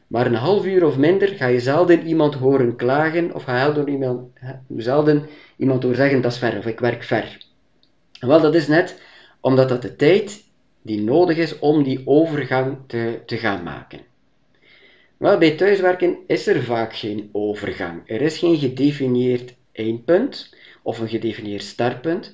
Maar 0.07 0.27
een 0.27 0.35
half 0.35 0.67
uur 0.67 0.87
of 0.87 0.97
minder 0.97 1.29
ga 1.29 1.47
je 1.47 1.61
zelden 1.61 2.07
iemand 2.07 2.35
horen 2.35 2.77
klagen 2.77 3.35
of 3.35 3.43
ga 3.43 3.67
je 3.67 3.85
iemand, 3.87 4.29
zelden 4.77 5.27
iemand 5.57 5.83
horen 5.83 5.97
zeggen 5.97 6.21
dat 6.21 6.33
is 6.33 6.39
ver 6.39 6.59
of 6.59 6.67
ik 6.67 6.81
werk 6.81 7.03
ver. 7.03 7.45
wel, 8.21 8.41
dat 8.41 8.55
is 8.55 8.67
net 8.67 9.01
omdat 9.41 9.69
dat 9.69 9.83
de 9.83 9.97
tijd 9.97 10.45
die 10.83 11.01
nodig 11.01 11.37
is 11.37 11.59
om 11.59 11.83
die 11.83 12.03
overgang 12.05 12.79
te, 12.87 13.23
te 13.27 13.37
gaan 13.37 13.63
maken. 13.63 14.01
Wel, 15.17 15.39
bij 15.39 15.51
thuiswerken 15.51 16.17
is 16.27 16.47
er 16.47 16.63
vaak 16.63 16.95
geen 16.95 17.29
overgang. 17.33 18.03
Er 18.07 18.21
is 18.21 18.39
geen 18.39 18.59
gedefinieerd 18.59 19.55
eindpunt 19.73 20.57
of 20.83 20.99
een 20.99 21.09
gedefinieerd 21.09 21.63
startpunt. 21.63 22.33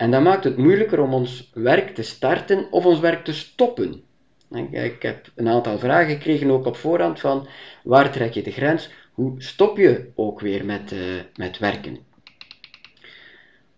En 0.00 0.10
dat 0.10 0.22
maakt 0.22 0.44
het 0.44 0.56
moeilijker 0.56 1.00
om 1.00 1.14
ons 1.14 1.50
werk 1.54 1.94
te 1.94 2.02
starten 2.02 2.66
of 2.70 2.86
ons 2.86 3.00
werk 3.00 3.24
te 3.24 3.32
stoppen. 3.32 4.02
Ik 4.70 5.02
heb 5.02 5.30
een 5.34 5.48
aantal 5.48 5.78
vragen 5.78 6.10
gekregen 6.10 6.50
ook 6.50 6.66
op 6.66 6.76
voorhand 6.76 7.20
van 7.20 7.48
waar 7.84 8.12
trek 8.12 8.32
je 8.32 8.42
de 8.42 8.50
grens? 8.50 8.90
Hoe 9.12 9.34
stop 9.38 9.76
je 9.76 10.10
ook 10.14 10.40
weer 10.40 10.64
met, 10.64 10.92
uh, 10.92 11.00
met 11.36 11.58
werken? 11.58 11.98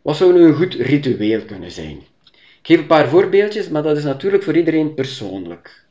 Wat 0.03 0.17
zou 0.17 0.33
nu 0.33 0.45
een 0.45 0.55
goed 0.55 0.75
ritueel 0.75 1.45
kunnen 1.45 1.71
zijn? 1.71 1.97
Ik 2.33 2.61
geef 2.63 2.79
een 2.79 2.87
paar 2.87 3.09
voorbeeldjes, 3.09 3.69
maar 3.69 3.83
dat 3.83 3.97
is 3.97 4.05
natuurlijk 4.05 4.43
voor 4.43 4.57
iedereen 4.57 4.95
persoonlijk. 4.95 5.85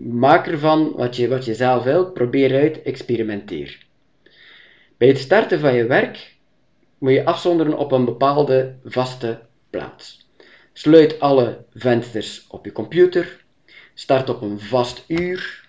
Maak 0.00 0.46
ervan 0.46 0.92
wat 0.96 1.16
je, 1.16 1.28
wat 1.28 1.44
je 1.44 1.54
zelf 1.54 1.84
wilt, 1.84 2.14
probeer 2.14 2.60
uit, 2.60 2.82
experimenteer. 2.82 3.86
Bij 4.96 5.08
het 5.08 5.18
starten 5.18 5.60
van 5.60 5.74
je 5.74 5.86
werk 5.86 6.34
moet 6.98 7.12
je 7.12 7.24
afzonderen 7.24 7.78
op 7.78 7.92
een 7.92 8.04
bepaalde 8.04 8.74
vaste 8.84 9.40
Sluit 10.72 11.20
alle 11.20 11.64
vensters 11.74 12.46
op 12.48 12.64
je 12.64 12.72
computer. 12.72 13.44
Start 13.94 14.28
op 14.28 14.42
een 14.42 14.60
vast 14.60 15.04
uur. 15.08 15.68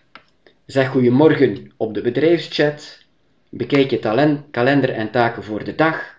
Zeg 0.66 0.90
goedemorgen 0.90 1.72
op 1.78 1.94
de 1.94 2.02
bedrijfschat. 2.02 3.06
Bekijk 3.50 3.90
je 3.90 4.40
kalender 4.52 4.90
en 4.90 5.12
taken 5.12 5.44
voor 5.44 5.64
de 5.64 5.76
dag. 5.76 6.18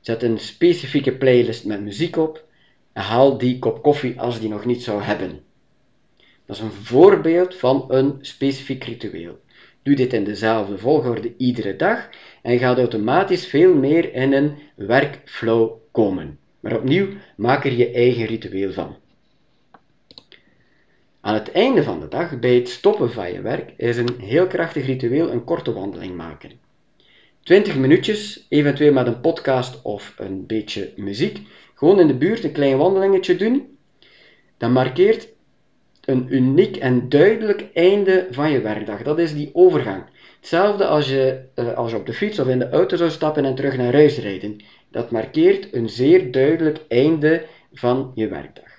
Zet 0.00 0.22
een 0.22 0.38
specifieke 0.38 1.12
playlist 1.12 1.64
met 1.64 1.80
muziek 1.80 2.16
op 2.16 2.44
en 2.92 3.02
haal 3.02 3.38
die 3.38 3.58
kop 3.58 3.82
koffie 3.82 4.20
als 4.20 4.40
die 4.40 4.48
nog 4.48 4.64
niet 4.64 4.82
zou 4.82 5.02
hebben. 5.02 5.40
Dat 6.46 6.56
is 6.56 6.62
een 6.62 6.72
voorbeeld 6.72 7.54
van 7.54 7.84
een 7.88 8.18
specifiek 8.20 8.84
ritueel. 8.84 9.38
Doe 9.82 9.94
dit 9.94 10.12
in 10.12 10.24
dezelfde 10.24 10.78
volgorde 10.78 11.34
iedere 11.36 11.76
dag 11.76 12.08
en 12.42 12.52
je 12.52 12.58
gaat 12.58 12.78
automatisch 12.78 13.46
veel 13.46 13.74
meer 13.74 14.14
in 14.14 14.32
een 14.32 14.58
werkflow 14.76 15.72
komen. 15.92 16.38
Maar 16.68 16.76
opnieuw, 16.76 17.06
maak 17.36 17.64
er 17.64 17.72
je 17.72 17.90
eigen 17.90 18.24
ritueel 18.24 18.72
van. 18.72 18.96
Aan 21.20 21.34
het 21.34 21.52
einde 21.52 21.82
van 21.82 22.00
de 22.00 22.08
dag, 22.08 22.38
bij 22.38 22.54
het 22.54 22.68
stoppen 22.68 23.12
van 23.12 23.32
je 23.32 23.40
werk, 23.40 23.72
is 23.76 23.96
een 23.96 24.20
heel 24.20 24.46
krachtig 24.46 24.86
ritueel 24.86 25.30
een 25.30 25.44
korte 25.44 25.72
wandeling 25.72 26.16
maken. 26.16 26.50
20 27.42 27.76
minuutjes, 27.76 28.46
eventueel 28.48 28.92
met 28.92 29.06
een 29.06 29.20
podcast 29.20 29.82
of 29.82 30.14
een 30.18 30.46
beetje 30.46 30.92
muziek, 30.96 31.40
gewoon 31.74 32.00
in 32.00 32.06
de 32.06 32.16
buurt 32.16 32.44
een 32.44 32.52
klein 32.52 32.76
wandelingetje 32.76 33.36
doen. 33.36 33.78
Dat 34.56 34.70
markeert 34.70 35.28
een 36.04 36.26
uniek 36.34 36.76
en 36.76 37.08
duidelijk 37.08 37.64
einde 37.72 38.26
van 38.30 38.50
je 38.50 38.60
werkdag. 38.60 39.02
Dat 39.02 39.18
is 39.18 39.34
die 39.34 39.50
overgang. 39.52 40.04
Hetzelfde 40.36 40.86
als 40.86 41.08
je, 41.08 41.40
uh, 41.54 41.74
als 41.74 41.90
je 41.90 41.96
op 41.96 42.06
de 42.06 42.12
fiets 42.12 42.38
of 42.38 42.48
in 42.48 42.58
de 42.58 42.68
auto 42.68 42.96
zou 42.96 43.10
stappen 43.10 43.44
en 43.44 43.54
terug 43.54 43.76
naar 43.76 43.92
huis 43.92 44.18
rijden. 44.18 44.60
Dat 44.90 45.10
markeert 45.10 45.74
een 45.74 45.88
zeer 45.88 46.30
duidelijk 46.30 46.80
einde 46.88 47.46
van 47.72 48.12
je 48.14 48.28
werkdag. 48.28 48.78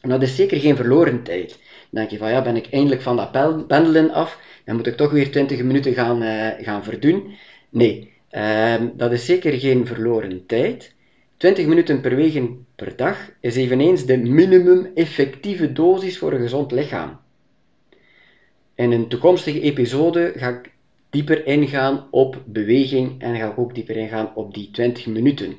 En 0.00 0.08
dat 0.08 0.22
is 0.22 0.36
zeker 0.36 0.58
geen 0.58 0.76
verloren 0.76 1.22
tijd. 1.22 1.48
Dan 1.48 1.58
denk 1.90 2.10
je 2.10 2.18
van 2.18 2.30
ja, 2.30 2.42
ben 2.42 2.56
ik 2.56 2.66
eindelijk 2.70 3.02
van 3.02 3.16
dat 3.16 3.66
pendelen 3.66 4.10
af, 4.10 4.38
dan 4.64 4.76
moet 4.76 4.86
ik 4.86 4.96
toch 4.96 5.10
weer 5.10 5.30
20 5.30 5.62
minuten 5.62 5.92
gaan, 5.92 6.22
uh, 6.22 6.48
gaan 6.58 6.84
verdoen. 6.84 7.34
Nee, 7.68 8.12
uh, 8.30 8.74
dat 8.94 9.12
is 9.12 9.24
zeker 9.24 9.52
geen 9.52 9.86
verloren 9.86 10.46
tijd. 10.46 10.94
20 11.36 11.66
minuten 11.66 12.00
per 12.00 12.16
week 12.16 12.50
per 12.74 12.96
dag 12.96 13.30
is 13.40 13.56
eveneens 13.56 14.06
de 14.06 14.16
minimum 14.16 14.90
effectieve 14.94 15.72
dosis 15.72 16.18
voor 16.18 16.32
een 16.32 16.40
gezond 16.40 16.72
lichaam. 16.72 17.20
In 18.74 18.92
een 18.92 19.08
toekomstige 19.08 19.60
episode 19.60 20.32
ga 20.36 20.48
ik 20.48 20.73
dieper 21.14 21.46
ingaan 21.46 22.06
op 22.10 22.42
beweging 22.46 23.22
en 23.22 23.36
ga 23.36 23.54
ook 23.56 23.74
dieper 23.74 23.96
ingaan 23.96 24.34
op 24.34 24.54
die 24.54 24.70
20 24.70 25.06
minuten. 25.06 25.56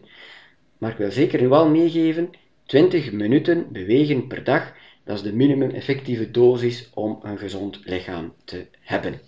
Maar 0.77 0.91
ik 0.91 0.97
wil 0.97 1.11
zeker 1.11 1.49
wel 1.49 1.69
meegeven, 1.69 2.29
20 2.65 3.11
minuten 3.11 3.71
bewegen 3.71 4.27
per 4.27 4.43
dag, 4.43 4.73
dat 5.03 5.15
is 5.15 5.23
de 5.23 5.33
minimum 5.33 5.69
effectieve 5.69 6.31
dosis 6.31 6.89
om 6.93 7.19
een 7.23 7.37
gezond 7.37 7.79
lichaam 7.83 8.33
te 8.45 8.67
hebben. 8.79 9.19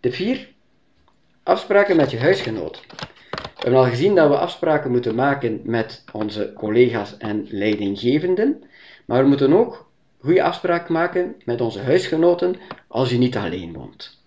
Tip 0.00 0.14
4. 0.14 0.48
Afspraken 1.42 1.96
met 1.96 2.10
je 2.10 2.18
huisgenoot. 2.18 2.82
We 3.30 3.68
hebben 3.68 3.80
al 3.80 3.86
gezien 3.86 4.14
dat 4.14 4.28
we 4.28 4.38
afspraken 4.38 4.90
moeten 4.90 5.14
maken 5.14 5.60
met 5.64 6.04
onze 6.12 6.52
collega's 6.54 7.16
en 7.16 7.46
leidinggevenden, 7.50 8.62
maar 9.04 9.22
we 9.22 9.28
moeten 9.28 9.52
ook 9.52 9.90
goede 10.22 10.42
afspraken 10.42 10.92
maken 10.92 11.34
met 11.44 11.60
onze 11.60 11.80
huisgenoten 11.80 12.56
als 12.88 13.10
je 13.10 13.18
niet 13.18 13.36
alleen 13.36 13.72
woont. 13.72 14.20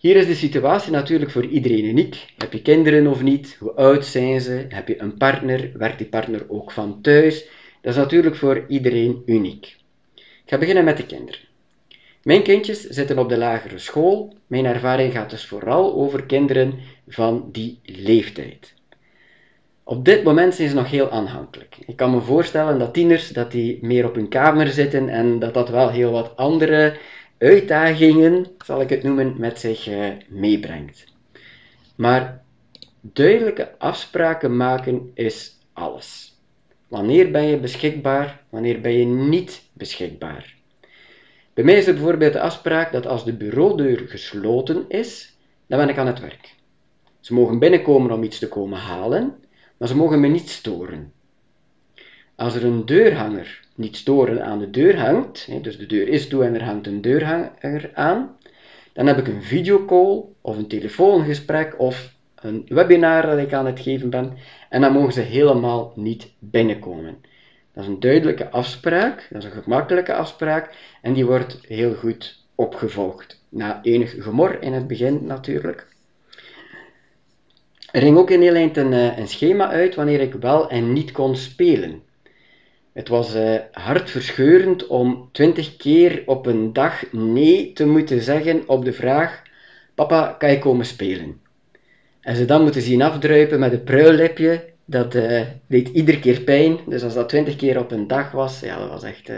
Hier 0.00 0.16
is 0.16 0.26
de 0.26 0.34
situatie 0.34 0.92
natuurlijk 0.92 1.30
voor 1.30 1.46
iedereen 1.46 1.84
uniek. 1.84 2.26
Heb 2.36 2.52
je 2.52 2.62
kinderen 2.62 3.06
of 3.06 3.22
niet? 3.22 3.56
Hoe 3.60 3.72
oud 3.72 4.06
zijn 4.06 4.40
ze? 4.40 4.66
Heb 4.68 4.88
je 4.88 5.00
een 5.00 5.16
partner? 5.16 5.70
Werkt 5.74 5.98
die 5.98 6.06
partner 6.06 6.44
ook 6.48 6.70
van 6.70 7.00
thuis? 7.00 7.44
Dat 7.80 7.92
is 7.92 7.98
natuurlijk 7.98 8.36
voor 8.36 8.64
iedereen 8.68 9.22
uniek. 9.26 9.76
Ik 10.14 10.52
ga 10.52 10.58
beginnen 10.58 10.84
met 10.84 10.96
de 10.96 11.06
kinderen. 11.06 11.40
Mijn 12.22 12.42
kindjes 12.42 12.80
zitten 12.80 13.18
op 13.18 13.28
de 13.28 13.36
lagere 13.36 13.78
school. 13.78 14.36
Mijn 14.46 14.64
ervaring 14.64 15.12
gaat 15.12 15.30
dus 15.30 15.46
vooral 15.46 15.94
over 15.94 16.26
kinderen 16.26 16.78
van 17.08 17.48
die 17.52 17.78
leeftijd. 17.82 18.74
Op 19.88 20.04
dit 20.04 20.24
moment 20.24 20.54
zijn 20.54 20.68
ze 20.68 20.74
nog 20.74 20.90
heel 20.90 21.10
aanhankelijk. 21.10 21.76
Ik 21.86 21.96
kan 21.96 22.10
me 22.10 22.20
voorstellen 22.20 22.78
dat 22.78 22.94
tieners 22.94 23.28
dat 23.28 23.52
die 23.52 23.78
meer 23.82 24.06
op 24.06 24.14
hun 24.14 24.28
kamer 24.28 24.68
zitten 24.68 25.08
en 25.08 25.38
dat 25.38 25.54
dat 25.54 25.68
wel 25.68 25.90
heel 25.90 26.10
wat 26.10 26.36
andere 26.36 26.96
uitdagingen, 27.38 28.46
zal 28.64 28.80
ik 28.80 28.90
het 28.90 29.02
noemen, 29.02 29.34
met 29.38 29.60
zich 29.60 29.88
eh, 29.88 30.08
meebrengt. 30.28 31.04
Maar 31.96 32.42
duidelijke 33.00 33.78
afspraken 33.78 34.56
maken 34.56 35.10
is 35.14 35.58
alles. 35.72 36.38
Wanneer 36.88 37.30
ben 37.30 37.44
je 37.44 37.58
beschikbaar, 37.58 38.42
wanneer 38.48 38.80
ben 38.80 38.92
je 38.92 39.04
niet 39.04 39.62
beschikbaar? 39.72 40.54
Bij 41.54 41.64
mij 41.64 41.76
is 41.76 41.86
er 41.86 41.94
bijvoorbeeld 41.94 42.32
de 42.32 42.40
afspraak 42.40 42.92
dat 42.92 43.06
als 43.06 43.24
de 43.24 43.32
bureaudeur 43.32 43.98
gesloten 44.08 44.84
is, 44.88 45.36
dan 45.66 45.78
ben 45.78 45.88
ik 45.88 45.98
aan 45.98 46.06
het 46.06 46.20
werk. 46.20 46.54
Ze 47.20 47.34
mogen 47.34 47.58
binnenkomen 47.58 48.12
om 48.12 48.22
iets 48.22 48.38
te 48.38 48.48
komen 48.48 48.78
halen, 48.78 49.44
maar 49.76 49.88
ze 49.88 49.96
mogen 49.96 50.20
me 50.20 50.28
niet 50.28 50.48
storen. 50.48 51.12
Als 52.34 52.54
er 52.54 52.64
een 52.64 52.86
deurhanger 52.86 53.60
niet 53.74 53.96
storen 53.96 54.44
aan 54.44 54.58
de 54.58 54.70
deur 54.70 54.98
hangt, 54.98 55.48
dus 55.62 55.78
de 55.78 55.86
deur 55.86 56.08
is 56.08 56.28
toe 56.28 56.44
en 56.44 56.54
er 56.54 56.64
hangt 56.64 56.86
een 56.86 57.00
deurhanger 57.00 57.90
aan, 57.94 58.36
dan 58.92 59.06
heb 59.06 59.18
ik 59.18 59.28
een 59.28 59.42
videocall 59.42 60.22
of 60.40 60.56
een 60.56 60.68
telefoongesprek 60.68 61.78
of 61.78 62.14
een 62.34 62.66
webinar 62.68 63.26
dat 63.26 63.38
ik 63.38 63.52
aan 63.52 63.66
het 63.66 63.80
geven 63.80 64.10
ben 64.10 64.32
en 64.68 64.80
dan 64.80 64.92
mogen 64.92 65.12
ze 65.12 65.20
helemaal 65.20 65.92
niet 65.94 66.32
binnenkomen. 66.38 67.18
Dat 67.72 67.84
is 67.84 67.90
een 67.90 68.00
duidelijke 68.00 68.50
afspraak, 68.50 69.26
dat 69.30 69.42
is 69.42 69.48
een 69.48 69.62
gemakkelijke 69.62 70.14
afspraak 70.14 70.74
en 71.02 71.12
die 71.12 71.26
wordt 71.26 71.58
heel 71.62 71.94
goed 71.94 72.44
opgevolgd. 72.54 73.42
Na 73.48 73.82
enig 73.82 74.14
gemor 74.18 74.62
in 74.62 74.72
het 74.72 74.86
begin 74.86 75.26
natuurlijk. 75.26 75.86
Er 77.96 78.02
ging 78.02 78.16
ook 78.16 78.30
in 78.30 78.40
heel 78.40 78.54
eind 78.54 78.76
een, 78.76 78.92
eh, 78.92 79.18
een 79.18 79.28
schema 79.28 79.68
uit 79.68 79.94
wanneer 79.94 80.20
ik 80.20 80.32
wel 80.32 80.70
en 80.70 80.92
niet 80.92 81.12
kon 81.12 81.36
spelen. 81.36 82.02
Het 82.92 83.08
was 83.08 83.36
uh, 83.36 83.54
hartverscheurend 83.72 84.86
om 84.86 85.28
twintig 85.32 85.76
keer 85.76 86.22
op 86.26 86.46
een 86.46 86.72
dag 86.72 87.12
nee 87.12 87.72
te 87.72 87.86
moeten 87.86 88.20
zeggen 88.20 88.68
op 88.68 88.84
de 88.84 88.92
vraag: 88.92 89.42
Papa, 89.94 90.34
kan 90.38 90.50
je 90.50 90.58
komen 90.58 90.86
spelen? 90.86 91.40
En 92.20 92.36
ze 92.36 92.44
dan 92.44 92.62
moeten 92.62 92.82
zien 92.82 93.02
afdruipen 93.02 93.58
met 93.58 93.72
een 93.72 93.84
pruillipje, 93.84 94.64
dat 94.84 95.14
uh, 95.14 95.40
deed 95.66 95.88
iedere 95.88 96.20
keer 96.20 96.40
pijn. 96.40 96.78
Dus 96.86 97.02
als 97.02 97.14
dat 97.14 97.28
twintig 97.28 97.56
keer 97.56 97.78
op 97.78 97.90
een 97.90 98.06
dag 98.06 98.30
was, 98.30 98.60
ja, 98.60 98.78
dat 98.78 98.88
was 98.88 99.02
echt 99.02 99.32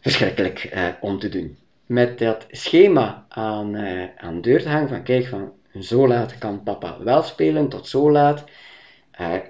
verschrikkelijk 0.00 0.70
om 1.00 1.18
te 1.18 1.28
doen. 1.28 1.56
Met 1.86 2.18
dat 2.18 2.46
schema 2.50 3.26
aan, 3.28 3.76
aan 4.16 4.40
deur 4.40 4.62
te 4.62 4.68
hangen 4.68 4.88
van 4.88 5.02
kijk, 5.02 5.26
van 5.26 5.52
zo 5.80 6.08
laat 6.08 6.38
kan 6.38 6.62
papa 6.62 6.96
wel 7.04 7.22
spelen, 7.22 7.68
tot 7.68 7.88
zo 7.88 8.10
laat, 8.10 8.44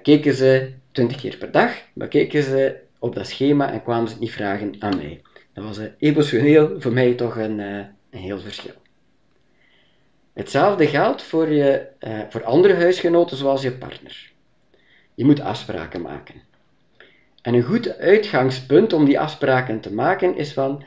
keken 0.01 0.33
ze 0.33 0.73
twintig 0.91 1.17
keer 1.17 1.37
per 1.37 1.51
dag, 1.51 1.73
bekeken 1.93 2.43
ze 2.43 2.79
op 2.99 3.15
dat 3.15 3.27
schema 3.27 3.71
en 3.71 3.83
kwamen 3.83 4.09
ze 4.09 4.15
niet 4.19 4.31
vragen 4.31 4.75
aan 4.79 4.97
mij. 4.97 5.21
Dat 5.53 5.63
was 5.63 5.79
uh, 5.79 5.85
emotioneel 5.97 6.75
voor 6.81 6.91
mij 6.91 7.13
toch 7.13 7.37
een, 7.37 7.59
uh, 7.59 7.77
een 8.09 8.19
heel 8.19 8.39
verschil. 8.39 8.73
Hetzelfde 10.33 10.87
geldt 10.87 11.21
voor, 11.21 11.49
je, 11.49 11.87
uh, 11.99 12.19
voor 12.29 12.43
andere 12.43 12.73
huisgenoten 12.73 13.37
zoals 13.37 13.61
je 13.61 13.71
partner. 13.71 14.31
Je 15.13 15.25
moet 15.25 15.41
afspraken 15.41 16.01
maken. 16.01 16.41
En 17.41 17.53
een 17.53 17.63
goed 17.63 17.97
uitgangspunt 17.97 18.93
om 18.93 19.05
die 19.05 19.19
afspraken 19.19 19.79
te 19.79 19.93
maken 19.93 20.35
is 20.35 20.53
van, 20.53 20.83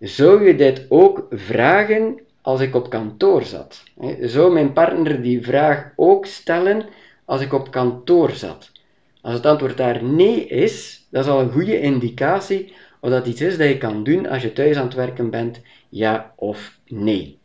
zou 0.00 0.46
je 0.46 0.54
dit 0.54 0.86
ook 0.88 1.26
vragen 1.30 2.20
als 2.48 2.60
ik 2.60 2.74
op 2.74 2.90
kantoor 2.90 3.42
zat? 3.42 3.82
Zou 4.20 4.52
mijn 4.52 4.72
partner 4.72 5.22
die 5.22 5.42
vraag 5.42 5.92
ook 5.96 6.26
stellen 6.26 6.86
als 7.24 7.40
ik 7.40 7.52
op 7.52 7.70
kantoor 7.70 8.30
zat? 8.30 8.70
Als 9.20 9.34
het 9.34 9.46
antwoord 9.46 9.76
daar 9.76 10.04
nee 10.04 10.46
is, 10.46 11.06
dat 11.10 11.24
is 11.24 11.30
al 11.30 11.40
een 11.40 11.50
goede 11.50 11.80
indicatie 11.80 12.72
of 13.00 13.10
dat 13.10 13.26
iets 13.26 13.40
is 13.40 13.56
dat 13.56 13.68
je 13.68 13.78
kan 13.78 14.04
doen 14.04 14.26
als 14.26 14.42
je 14.42 14.52
thuis 14.52 14.76
aan 14.76 14.84
het 14.84 14.94
werken 14.94 15.30
bent, 15.30 15.60
ja 15.88 16.32
of 16.36 16.78
nee. 16.86 17.38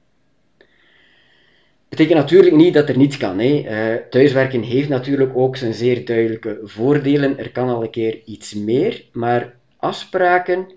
Betekent 1.90 2.18
natuurlijk 2.18 2.56
niet 2.56 2.74
dat 2.74 2.90
er 2.90 2.98
niets 2.98 3.18
kan. 3.18 3.40
Hè. 3.40 3.64
Uh, 3.94 4.02
thuiswerken 4.10 4.62
heeft 4.62 4.90
natuurlijk 4.90 5.38
ook 5.38 5.58
zijn 5.58 5.74
zeer 5.74 6.06
duidelijke 6.06 6.60
voordelen. 6.64 7.38
Er 7.38 7.52
kan 7.52 7.70
al 7.70 7.84
een 7.84 7.90
keer 7.90 8.22
iets 8.26 8.54
meer, 8.54 9.04
maar 9.12 9.56
afspraken 9.78 10.68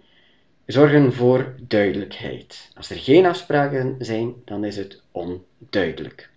zorgen 0.67 1.13
voor 1.13 1.55
duidelijkheid. 1.61 2.71
Als 2.75 2.91
er 2.91 2.97
geen 2.97 3.27
afspraken 3.27 3.97
zijn, 3.99 4.35
dan 4.45 4.65
is 4.65 4.77
het 4.77 5.03
onduidelijk. 5.13 6.31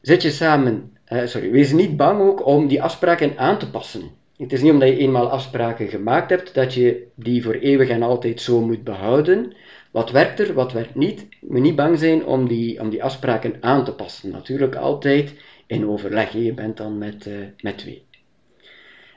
Zit 0.00 0.22
je 0.22 0.30
samen 0.30 0.92
uh, 1.12 1.26
sorry, 1.26 1.50
wees 1.50 1.72
niet 1.72 1.96
bang 1.96 2.20
ook 2.20 2.46
om 2.46 2.68
die 2.68 2.82
afspraken 2.82 3.38
aan 3.38 3.58
te 3.58 3.70
passen. 3.70 4.10
Het 4.36 4.52
is 4.52 4.62
niet 4.62 4.72
omdat 4.72 4.88
je 4.88 4.96
eenmaal 4.96 5.30
afspraken 5.30 5.88
gemaakt 5.88 6.30
hebt 6.30 6.54
dat 6.54 6.74
je 6.74 7.06
die 7.14 7.42
voor 7.42 7.54
eeuwig 7.54 7.88
en 7.88 8.02
altijd 8.02 8.40
zo 8.40 8.60
moet 8.60 8.84
behouden. 8.84 9.52
Wat 9.90 10.10
werkt 10.10 10.40
er, 10.40 10.54
wat 10.54 10.72
werkt 10.72 10.94
niet? 10.94 11.26
Je 11.40 11.46
moet 11.48 11.60
niet 11.60 11.76
bang 11.76 11.98
zijn 11.98 12.26
om 12.26 12.48
die, 12.48 12.80
om 12.80 12.90
die 12.90 13.04
afspraken 13.04 13.56
aan 13.60 13.84
te 13.84 13.92
passen. 13.92 14.30
Natuurlijk 14.30 14.76
altijd 14.76 15.34
in 15.66 15.88
overleg. 15.88 16.32
Je 16.32 16.52
bent 16.52 16.76
dan 16.76 16.98
met, 16.98 17.26
uh, 17.26 17.34
met 17.60 17.78
twee. 17.78 18.02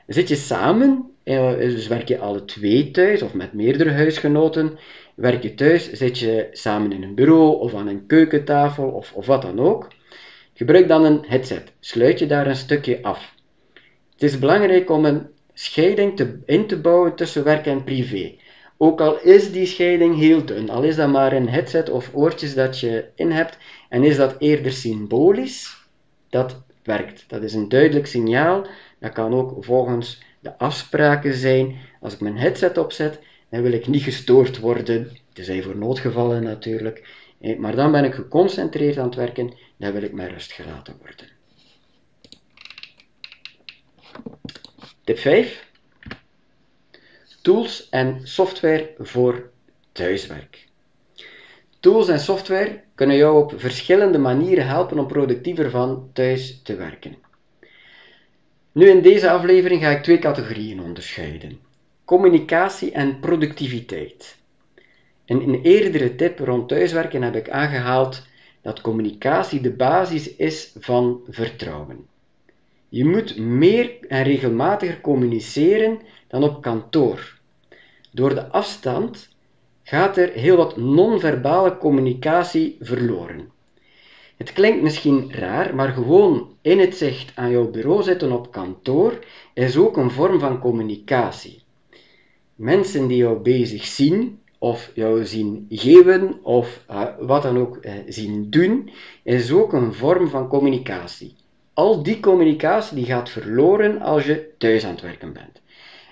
Zit 0.06 0.28
je 0.28 0.36
samen, 0.36 1.10
uh, 1.24 1.58
dus 1.58 1.86
werk 1.86 2.08
je 2.08 2.18
alle 2.18 2.44
twee 2.44 2.90
thuis 2.90 3.22
of 3.22 3.34
met 3.34 3.52
meerdere 3.52 3.90
huisgenoten, 3.90 4.78
werk 5.14 5.42
je 5.42 5.54
thuis, 5.54 5.92
zit 5.92 6.18
je 6.18 6.48
samen 6.52 6.92
in 6.92 7.02
een 7.02 7.14
bureau 7.14 7.60
of 7.60 7.74
aan 7.74 7.86
een 7.86 8.06
keukentafel 8.06 8.88
of, 8.88 9.12
of 9.12 9.26
wat 9.26 9.42
dan 9.42 9.60
ook. 9.60 9.88
Gebruik 10.54 10.88
dan 10.88 11.04
een 11.04 11.24
headset. 11.26 11.72
Sluit 11.80 12.18
je 12.18 12.26
daar 12.26 12.46
een 12.46 12.56
stukje 12.56 13.02
af. 13.02 13.34
Het 14.12 14.22
is 14.22 14.38
belangrijk 14.38 14.90
om 14.90 15.04
een 15.04 15.26
scheiding 15.54 16.16
te, 16.16 16.38
in 16.46 16.66
te 16.66 16.80
bouwen 16.80 17.14
tussen 17.14 17.44
werk 17.44 17.66
en 17.66 17.84
privé. 17.84 18.34
Ook 18.76 19.00
al 19.00 19.20
is 19.20 19.52
die 19.52 19.66
scheiding 19.66 20.18
heel 20.18 20.44
dun, 20.44 20.70
al 20.70 20.82
is 20.82 20.96
dat 20.96 21.08
maar 21.08 21.32
een 21.32 21.48
headset 21.48 21.90
of 21.90 22.10
oortjes 22.12 22.54
dat 22.54 22.80
je 22.80 23.04
in 23.14 23.30
hebt, 23.30 23.58
en 23.88 24.02
is 24.02 24.16
dat 24.16 24.36
eerder 24.38 24.72
symbolisch, 24.72 25.86
dat 26.28 26.62
werkt. 26.82 27.24
Dat 27.28 27.42
is 27.42 27.54
een 27.54 27.68
duidelijk 27.68 28.06
signaal. 28.06 28.66
Dat 29.00 29.12
kan 29.12 29.34
ook 29.34 29.64
volgens 29.64 30.22
de 30.44 30.58
afspraken 30.58 31.34
zijn. 31.34 31.76
Als 32.00 32.14
ik 32.14 32.20
mijn 32.20 32.38
headset 32.38 32.78
opzet, 32.78 33.20
dan 33.48 33.62
wil 33.62 33.72
ik 33.72 33.86
niet 33.86 34.02
gestoord 34.02 34.58
worden. 34.58 35.16
Tenzij 35.32 35.62
voor 35.62 35.76
noodgevallen 35.76 36.42
natuurlijk. 36.42 37.08
Eh, 37.40 37.58
maar 37.58 37.76
dan 37.76 37.92
ben 37.92 38.04
ik 38.04 38.14
geconcentreerd 38.14 38.98
aan 38.98 39.04
het 39.06 39.14
werken, 39.14 39.54
dan 39.76 39.92
wil 39.92 40.02
ik 40.02 40.12
met 40.12 40.30
rust 40.30 40.52
gelaten 40.52 40.96
worden. 41.00 41.28
Tip 45.04 45.18
5. 45.18 45.70
Tools 47.42 47.88
en 47.88 48.20
software 48.22 48.94
voor 48.98 49.50
thuiswerk. 49.92 50.66
Tools 51.80 52.08
en 52.08 52.20
software 52.20 52.82
kunnen 52.94 53.16
jou 53.16 53.42
op 53.42 53.52
verschillende 53.56 54.18
manieren 54.18 54.66
helpen 54.66 54.98
om 54.98 55.06
productiever 55.06 55.70
van 55.70 56.10
thuis 56.12 56.62
te 56.62 56.76
werken. 56.76 57.23
Nu 58.74 58.88
in 58.88 59.02
deze 59.02 59.30
aflevering 59.30 59.82
ga 59.82 59.90
ik 59.90 60.02
twee 60.02 60.18
categorieën 60.18 60.80
onderscheiden: 60.80 61.58
communicatie 62.04 62.92
en 62.92 63.20
productiviteit. 63.20 64.36
In 65.24 65.40
een 65.40 65.62
eerdere 65.62 66.14
tip 66.14 66.38
rond 66.38 66.68
thuiswerken 66.68 67.22
heb 67.22 67.34
ik 67.34 67.50
aangehaald 67.50 68.26
dat 68.62 68.80
communicatie 68.80 69.60
de 69.60 69.70
basis 69.70 70.36
is 70.36 70.72
van 70.78 71.20
vertrouwen. 71.28 72.06
Je 72.88 73.04
moet 73.04 73.38
meer 73.38 73.96
en 74.08 74.22
regelmatiger 74.22 75.00
communiceren 75.00 76.00
dan 76.28 76.42
op 76.42 76.62
kantoor. 76.62 77.38
Door 78.10 78.34
de 78.34 78.48
afstand 78.48 79.28
gaat 79.82 80.16
er 80.16 80.32
heel 80.32 80.56
wat 80.56 80.76
non-verbale 80.76 81.78
communicatie 81.78 82.76
verloren. 82.80 83.50
Het 84.36 84.52
klinkt 84.52 84.82
misschien 84.82 85.32
raar, 85.32 85.74
maar 85.74 85.92
gewoon 85.92 86.56
in 86.60 86.78
het 86.78 86.96
zicht 86.96 87.32
aan 87.34 87.50
jouw 87.50 87.70
bureau 87.70 88.02
zitten 88.02 88.32
op 88.32 88.52
kantoor 88.52 89.18
is 89.54 89.76
ook 89.76 89.96
een 89.96 90.10
vorm 90.10 90.38
van 90.38 90.58
communicatie. 90.58 91.62
Mensen 92.54 93.06
die 93.06 93.16
jou 93.16 93.38
bezig 93.38 93.84
zien, 93.84 94.38
of 94.58 94.90
jou 94.94 95.24
zien 95.24 95.66
geven 95.68 96.44
of 96.44 96.84
uh, 96.90 97.06
wat 97.18 97.42
dan 97.42 97.58
ook 97.58 97.78
uh, 97.80 97.92
zien 98.08 98.50
doen, 98.50 98.90
is 99.22 99.52
ook 99.52 99.72
een 99.72 99.94
vorm 99.94 100.28
van 100.28 100.48
communicatie. 100.48 101.34
Al 101.72 102.02
die 102.02 102.20
communicatie 102.20 102.96
die 102.96 103.04
gaat 103.04 103.30
verloren 103.30 104.00
als 104.00 104.24
je 104.26 104.50
thuis 104.58 104.84
aan 104.84 104.90
het 104.90 105.00
werken 105.00 105.32
bent. 105.32 105.60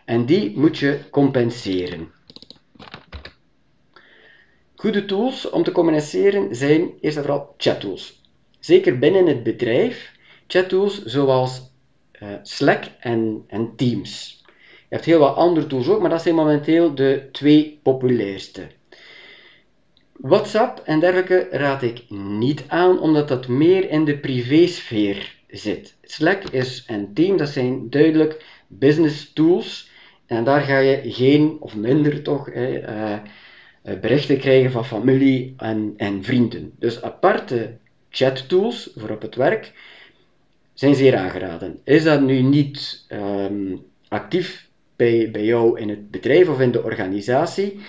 En 0.05 0.27
die 0.27 0.59
moet 0.59 0.79
je 0.79 0.99
compenseren. 1.11 2.11
Goede 4.83 5.05
tools 5.05 5.51
om 5.51 5.63
te 5.63 5.73
communiceren 5.73 6.57
zijn 6.57 6.91
eerst 7.01 7.17
en 7.17 7.23
vooral 7.23 7.55
chattools. 7.57 8.23
Zeker 8.59 8.99
binnen 8.99 9.27
het 9.27 9.43
bedrijf, 9.43 10.13
chattools 10.47 11.05
zoals 11.05 11.73
uh, 12.23 12.29
Slack 12.43 12.85
en, 13.01 13.45
en 13.47 13.77
Teams. 13.77 14.43
Je 14.49 14.95
hebt 14.95 15.05
heel 15.05 15.19
wat 15.19 15.37
andere 15.37 15.67
tools 15.67 15.89
ook, 15.89 16.01
maar 16.01 16.11
dat 16.11 16.23
zijn 16.23 16.35
momenteel 16.35 16.95
de 16.95 17.29
twee 17.33 17.81
populairste. 17.83 18.67
WhatsApp 20.13 20.79
en 20.85 21.01
dergelijke 21.01 21.49
raad 21.51 21.83
ik 21.83 22.11
niet 22.11 22.65
aan, 22.69 23.01
omdat 23.01 23.29
dat 23.29 23.49
meer 23.49 23.91
in 23.91 24.05
de 24.05 24.19
privésfeer 24.19 25.37
zit. 25.49 25.95
Slack 26.03 26.43
is 26.43 26.85
en 26.87 27.13
Team, 27.15 27.37
dat 27.37 27.49
zijn 27.49 27.91
duidelijk 27.91 28.45
business 28.67 29.33
tools. 29.33 29.91
En 30.27 30.45
daar 30.45 30.61
ga 30.61 30.79
je 30.79 31.01
geen, 31.05 31.57
of 31.61 31.77
minder 31.77 32.23
toch, 32.23 32.49
eh, 32.49 33.19
berichten 33.83 34.39
krijgen 34.39 34.71
van 34.71 34.85
familie 34.85 35.55
en, 35.57 35.95
en 35.97 36.25
vrienden. 36.25 36.73
Dus 36.79 37.03
aparte 37.03 37.77
chat 38.11 38.49
tools 38.49 38.91
voor 38.97 39.11
op 39.11 39.23
het 39.23 39.35
werk 39.35 39.73
zijn 40.75 40.95
zeer 40.95 41.17
aangeraden. 41.17 41.81
Is 41.85 42.03
dat 42.03 42.21
nu 42.21 42.41
niet 42.41 43.05
ehm, 43.09 43.77
actief 44.09 44.69
bij, 44.97 45.31
bij 45.31 45.45
jou 45.45 45.81
in 45.81 45.89
het 45.89 46.11
bedrijf 46.11 46.49
of 46.49 46.61
in 46.61 46.71
de 46.71 46.83
organisatie? 46.83 47.81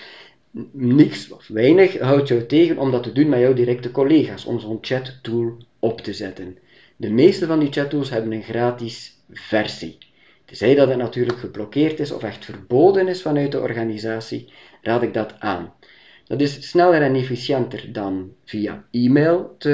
Niks 0.72 1.32
of 1.32 1.48
weinig 1.48 2.00
houdt 2.00 2.28
jou 2.28 2.46
tegen 2.46 2.78
om 2.78 2.92
dat 2.92 3.04
te 3.04 3.12
doen 3.12 3.30
met 3.30 3.40
jouw 3.40 3.54
directe 3.54 3.92
collega's, 3.92 4.46
om 4.46 4.60
zo'n 4.60 4.78
chat 4.82 5.20
tool 5.22 5.58
op 5.80 6.02
te 6.02 6.14
zetten. 6.14 6.58
De 6.96 7.10
meeste 7.10 7.46
van 7.46 7.60
die 7.60 7.72
chat 7.72 7.90
tools 7.90 8.10
hebben 8.10 8.32
een 8.32 8.44
gratis 8.44 9.18
versie. 9.32 9.98
Tenzij 10.46 10.76
dat 10.76 10.88
het 10.88 10.98
natuurlijk 10.98 11.40
geblokkeerd 11.40 12.00
is 12.00 12.12
of 12.12 12.24
echt 12.24 12.46
verboden 12.46 13.08
is 13.08 13.22
vanuit 13.22 13.52
de 13.52 13.60
organisatie, 13.60 14.54
raad 14.82 15.04
ik 15.04 15.14
dat 15.14 15.34
aan. 15.40 15.74
Dat 16.28 16.42
is 16.42 16.70
sneller 16.70 17.02
en 17.02 17.16
efficiënter 17.16 17.90
dan 17.92 18.34
via 18.46 18.86
e-mail 18.92 19.56
te, 19.58 19.72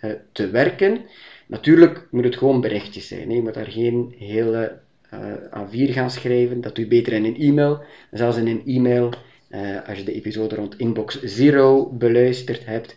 eh, 0.00 0.10
te 0.32 0.50
werken. 0.50 1.00
Natuurlijk 1.46 2.08
moet 2.10 2.24
het 2.24 2.36
gewoon 2.36 2.60
berichtjes 2.60 3.08
zijn. 3.08 3.30
Je 3.30 3.42
moet 3.42 3.54
daar 3.54 3.70
geen 3.70 4.14
hele 4.18 4.78
uh, 5.14 5.34
A4 5.58 5.92
gaan 5.92 6.10
schrijven. 6.10 6.60
Dat 6.60 6.74
doe 6.74 6.84
je 6.84 6.90
beter 6.90 7.12
in 7.12 7.24
een 7.24 7.36
e-mail. 7.36 7.82
Zelfs 8.10 8.36
in 8.36 8.46
een 8.46 8.62
e-mail, 8.66 9.12
uh, 9.50 9.88
als 9.88 9.98
je 9.98 10.04
de 10.04 10.12
episode 10.12 10.54
rond 10.54 10.78
Inbox 10.78 11.22
Zero 11.22 11.90
beluisterd 11.92 12.66
hebt, 12.66 12.96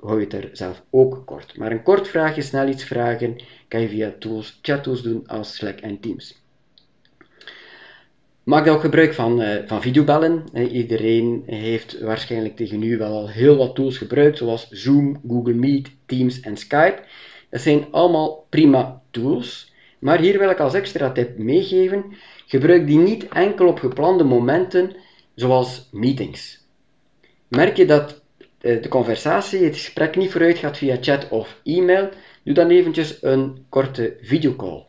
hou 0.00 0.18
je 0.18 0.24
het 0.24 0.32
er 0.32 0.48
zelf 0.52 0.82
ook 0.90 1.22
kort. 1.26 1.56
Maar 1.56 1.72
een 1.72 1.82
kort 1.82 2.08
vraagje, 2.08 2.42
snel 2.42 2.68
iets 2.68 2.84
vragen, 2.84 3.36
kan 3.68 3.80
je 3.80 3.88
via 3.88 4.14
tools, 4.18 4.58
chat 4.62 4.82
tools 4.82 5.02
doen 5.02 5.26
als 5.26 5.54
Slack 5.54 5.80
en 5.80 6.00
Teams. 6.00 6.42
Maak 8.48 8.66
ook 8.66 8.80
gebruik 8.80 9.14
van, 9.14 9.42
uh, 9.42 9.56
van 9.66 9.82
videobellen. 9.82 10.44
iedereen 10.70 11.42
heeft 11.46 12.00
waarschijnlijk 12.00 12.56
tegen 12.56 12.78
nu 12.78 12.98
wel 12.98 13.12
al 13.12 13.28
heel 13.28 13.56
wat 13.56 13.74
tools 13.74 13.98
gebruikt, 13.98 14.38
zoals 14.38 14.68
Zoom, 14.70 15.20
Google 15.28 15.54
Meet, 15.54 15.90
Teams 16.06 16.40
en 16.40 16.56
Skype. 16.56 17.02
Dat 17.50 17.60
zijn 17.60 17.86
allemaal 17.90 18.46
prima 18.48 19.02
tools. 19.10 19.72
Maar 19.98 20.18
hier 20.18 20.38
wil 20.38 20.50
ik 20.50 20.58
als 20.58 20.74
extra 20.74 21.12
tip 21.12 21.38
meegeven: 21.38 22.04
gebruik 22.46 22.86
die 22.86 22.98
niet 22.98 23.28
enkel 23.28 23.66
op 23.66 23.78
geplande 23.78 24.24
momenten, 24.24 24.96
zoals 25.34 25.88
meetings. 25.92 26.66
Merk 27.48 27.76
je 27.76 27.86
dat 27.86 28.22
eh, 28.60 28.82
de 28.82 28.88
conversatie, 28.88 29.64
het 29.64 29.74
gesprek 29.74 30.16
niet 30.16 30.30
vooruit 30.30 30.58
gaat 30.58 30.78
via 30.78 30.96
chat 31.00 31.28
of 31.28 31.60
e-mail, 31.64 32.08
doe 32.44 32.54
dan 32.54 32.68
eventjes 32.70 33.22
een 33.22 33.64
korte 33.68 34.16
videocall. 34.20 34.84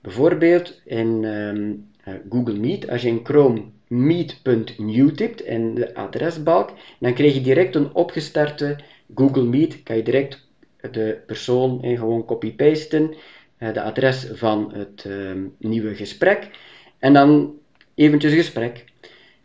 Bijvoorbeeld 0.00 0.80
in 0.84 1.24
ehm, 1.24 1.56
eh, 1.56 1.95
Google 2.30 2.58
Meet, 2.58 2.90
als 2.90 3.02
je 3.02 3.08
in 3.08 3.20
Chrome 3.22 3.62
meet.new 3.88 5.10
tipt 5.10 5.40
in 5.40 5.74
de 5.74 5.94
adresbalk, 5.94 6.70
dan 6.98 7.14
krijg 7.14 7.34
je 7.34 7.40
direct 7.40 7.74
een 7.74 7.94
opgestarte 7.94 8.76
Google 9.14 9.44
Meet. 9.44 9.82
Kan 9.82 9.96
je 9.96 10.02
direct 10.02 10.46
de 10.90 11.18
persoon 11.26 11.82
en 11.82 11.96
gewoon 11.96 12.24
copy-pasten, 12.24 13.14
eh, 13.58 13.72
de 13.72 13.82
adres 13.82 14.26
van 14.32 14.72
het 14.74 15.04
ehm, 15.06 15.44
nieuwe 15.58 15.94
gesprek 15.94 16.50
en 16.98 17.12
dan 17.12 17.54
eventjes 17.94 18.32
gesprek. 18.32 18.84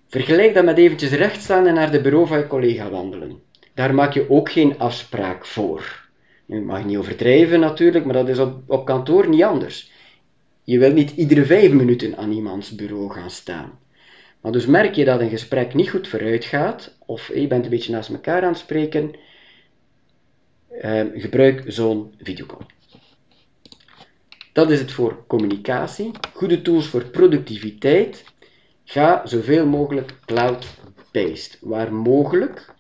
Vergelijk 0.08 0.54
dat 0.54 0.66
met 0.66 0.78
eventjes 0.78 1.12
rechtstaan 1.12 1.68
en 1.68 1.74
naar 1.74 1.92
de 1.92 2.02
bureau 2.02 2.28
van 2.28 2.38
je 2.38 2.48
collega 2.48 2.90
wandelen. 2.90 3.40
Daar 3.74 3.94
maak 3.94 4.14
je 4.14 4.30
ook 4.30 4.52
geen 4.52 4.80
afspraak 4.80 5.46
voor. 5.46 6.10
Je 6.46 6.60
mag 6.60 6.86
niet 6.86 6.98
overdrijven 6.98 7.60
natuurlijk, 7.60 8.06
maar 8.06 8.14
dat 8.14 8.30
is 8.30 8.40
op, 8.40 8.62
op 8.68 8.86
kantoor 8.86 9.30
niet 9.30 9.44
anders. 9.44 9.91
Je 10.72 10.80
wilt 10.80 10.94
niet 10.94 11.12
iedere 11.12 11.46
vijf 11.46 11.72
minuten 11.72 12.18
aan 12.18 12.32
iemands 12.32 12.76
bureau 12.76 13.12
gaan 13.12 13.30
staan. 13.30 13.80
Maar 14.42 14.52
dus 14.52 14.66
merk 14.66 14.96
je 14.96 15.06
dat 15.06 15.20
een 15.20 15.30
gesprek 15.30 15.74
niet 15.74 15.90
goed 15.90 16.08
vooruit 16.08 16.46
gaat, 16.46 16.98
of 17.06 17.34
je 17.34 17.48
bent 17.48 17.64
een 17.64 17.70
beetje 17.70 17.92
naast 17.92 18.10
elkaar 18.10 18.42
aan 18.44 18.50
het 18.50 18.58
spreken, 18.58 19.12
eh, 20.68 21.06
gebruik 21.14 21.64
zo'n 21.68 22.14
videocall. 22.18 22.66
Dat 24.54 24.72
is 24.72 24.80
het 24.80 24.92
voor 24.92 25.24
communicatie. 25.28 26.12
Goede 26.34 26.62
tools 26.62 26.88
voor 26.88 27.04
productiviteit. 27.04 28.24
Ga 28.84 29.22
zoveel 29.26 29.66
mogelijk 29.66 30.20
cloud-based. 30.26 31.58
Waar 31.62 31.94
mogelijk, 31.94 32.74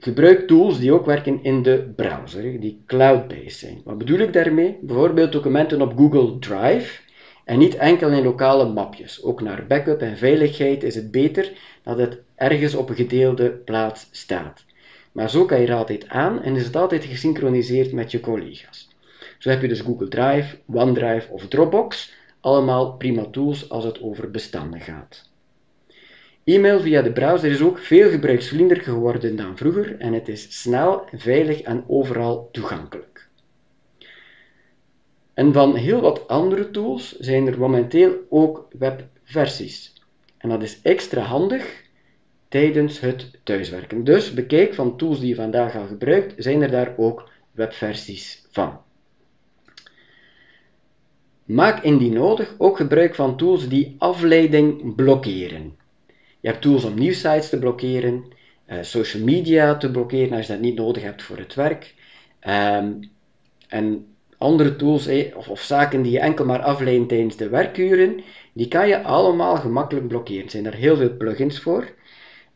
gebruik 0.00 0.46
tools 0.46 0.78
die 0.78 0.92
ook 0.92 1.06
werken 1.06 1.42
in 1.42 1.62
de 1.62 1.92
browser, 1.96 2.60
die 2.60 2.82
cloud-based 2.86 3.58
zijn. 3.58 3.80
Wat 3.84 3.98
bedoel 3.98 4.18
ik 4.18 4.32
daarmee? 4.32 4.78
Bijvoorbeeld 4.80 5.32
documenten 5.32 5.82
op 5.82 5.96
Google 5.96 6.38
Drive 6.38 7.00
en 7.44 7.58
niet 7.58 7.76
enkel 7.76 8.10
in 8.10 8.22
lokale 8.22 8.68
mapjes. 8.68 9.22
Ook 9.22 9.40
naar 9.40 9.66
backup 9.66 10.00
en 10.00 10.16
veiligheid 10.16 10.82
is 10.82 10.94
het 10.94 11.10
beter 11.10 11.52
dat 11.82 11.98
het 11.98 12.18
ergens 12.34 12.74
op 12.74 12.88
een 12.88 12.94
gedeelde 12.94 13.50
plaats 13.50 14.08
staat. 14.10 14.64
Maar 15.12 15.30
zo 15.30 15.44
kan 15.44 15.60
je 15.60 15.66
er 15.66 15.74
altijd 15.74 16.08
aan 16.08 16.42
en 16.42 16.56
is 16.56 16.64
het 16.64 16.76
altijd 16.76 17.04
gesynchroniseerd 17.04 17.92
met 17.92 18.10
je 18.10 18.20
collega's. 18.20 18.88
Zo 19.38 19.50
heb 19.50 19.60
je 19.62 19.68
dus 19.68 19.80
Google 19.80 20.08
Drive, 20.08 20.56
OneDrive 20.72 21.32
of 21.32 21.48
Dropbox, 21.48 22.12
allemaal 22.40 22.92
prima 22.92 23.24
tools 23.30 23.70
als 23.70 23.84
het 23.84 24.02
over 24.02 24.30
bestanden 24.30 24.80
gaat. 24.80 25.29
E-mail 26.44 26.80
via 26.80 27.02
de 27.02 27.12
browser 27.12 27.50
is 27.50 27.60
ook 27.60 27.78
veel 27.78 28.10
gebruiksvriendelijker 28.10 28.92
geworden 28.92 29.36
dan 29.36 29.56
vroeger 29.56 29.98
en 29.98 30.12
het 30.12 30.28
is 30.28 30.60
snel, 30.60 31.04
veilig 31.12 31.60
en 31.60 31.84
overal 31.86 32.48
toegankelijk. 32.52 33.28
En 35.34 35.52
van 35.52 35.76
heel 35.76 36.00
wat 36.00 36.28
andere 36.28 36.70
tools 36.70 37.18
zijn 37.18 37.46
er 37.46 37.58
momenteel 37.58 38.14
ook 38.28 38.68
webversies. 38.78 39.92
En 40.38 40.48
dat 40.48 40.62
is 40.62 40.82
extra 40.82 41.22
handig 41.22 41.82
tijdens 42.48 43.00
het 43.00 43.30
thuiswerken. 43.42 44.04
Dus 44.04 44.34
bekijk 44.34 44.74
van 44.74 44.96
tools 44.96 45.20
die 45.20 45.28
je 45.28 45.34
vandaag 45.34 45.76
al 45.76 45.86
gebruikt, 45.86 46.34
zijn 46.36 46.62
er 46.62 46.70
daar 46.70 46.94
ook 46.96 47.30
webversies 47.52 48.46
van. 48.50 48.80
Maak 51.44 51.82
indien 51.82 52.12
nodig 52.12 52.54
ook 52.58 52.76
gebruik 52.76 53.14
van 53.14 53.36
tools 53.36 53.68
die 53.68 53.94
afleiding 53.98 54.94
blokkeren. 54.94 55.78
Je 56.40 56.48
hebt 56.48 56.62
tools 56.62 56.84
om 56.84 56.94
nieuwsites 56.94 57.48
te 57.48 57.58
blokkeren, 57.58 58.24
uh, 58.66 58.78
social 58.80 59.22
media 59.22 59.76
te 59.76 59.90
blokkeren 59.90 60.32
als 60.32 60.46
je 60.46 60.52
dat 60.52 60.62
niet 60.62 60.76
nodig 60.76 61.02
hebt 61.02 61.22
voor 61.22 61.38
het 61.38 61.54
werk. 61.54 61.94
Um, 62.48 63.10
en 63.68 64.06
andere 64.38 64.76
tools 64.76 65.08
of, 65.34 65.48
of, 65.48 65.60
zaken 65.60 66.02
die 66.02 66.12
je 66.12 66.20
enkel 66.20 66.44
maar 66.44 66.62
afleiden 66.62 67.06
tijdens 67.06 67.36
de 67.36 67.48
werkuren, 67.48 68.20
die 68.52 68.68
kan 68.68 68.88
je 68.88 69.02
allemaal 69.02 69.56
gemakkelijk 69.56 70.08
blokkeren. 70.08 70.44
Er 70.44 70.50
zijn 70.50 70.66
er 70.66 70.74
heel 70.74 70.96
veel 70.96 71.16
plugins 71.16 71.60
voor. 71.60 71.92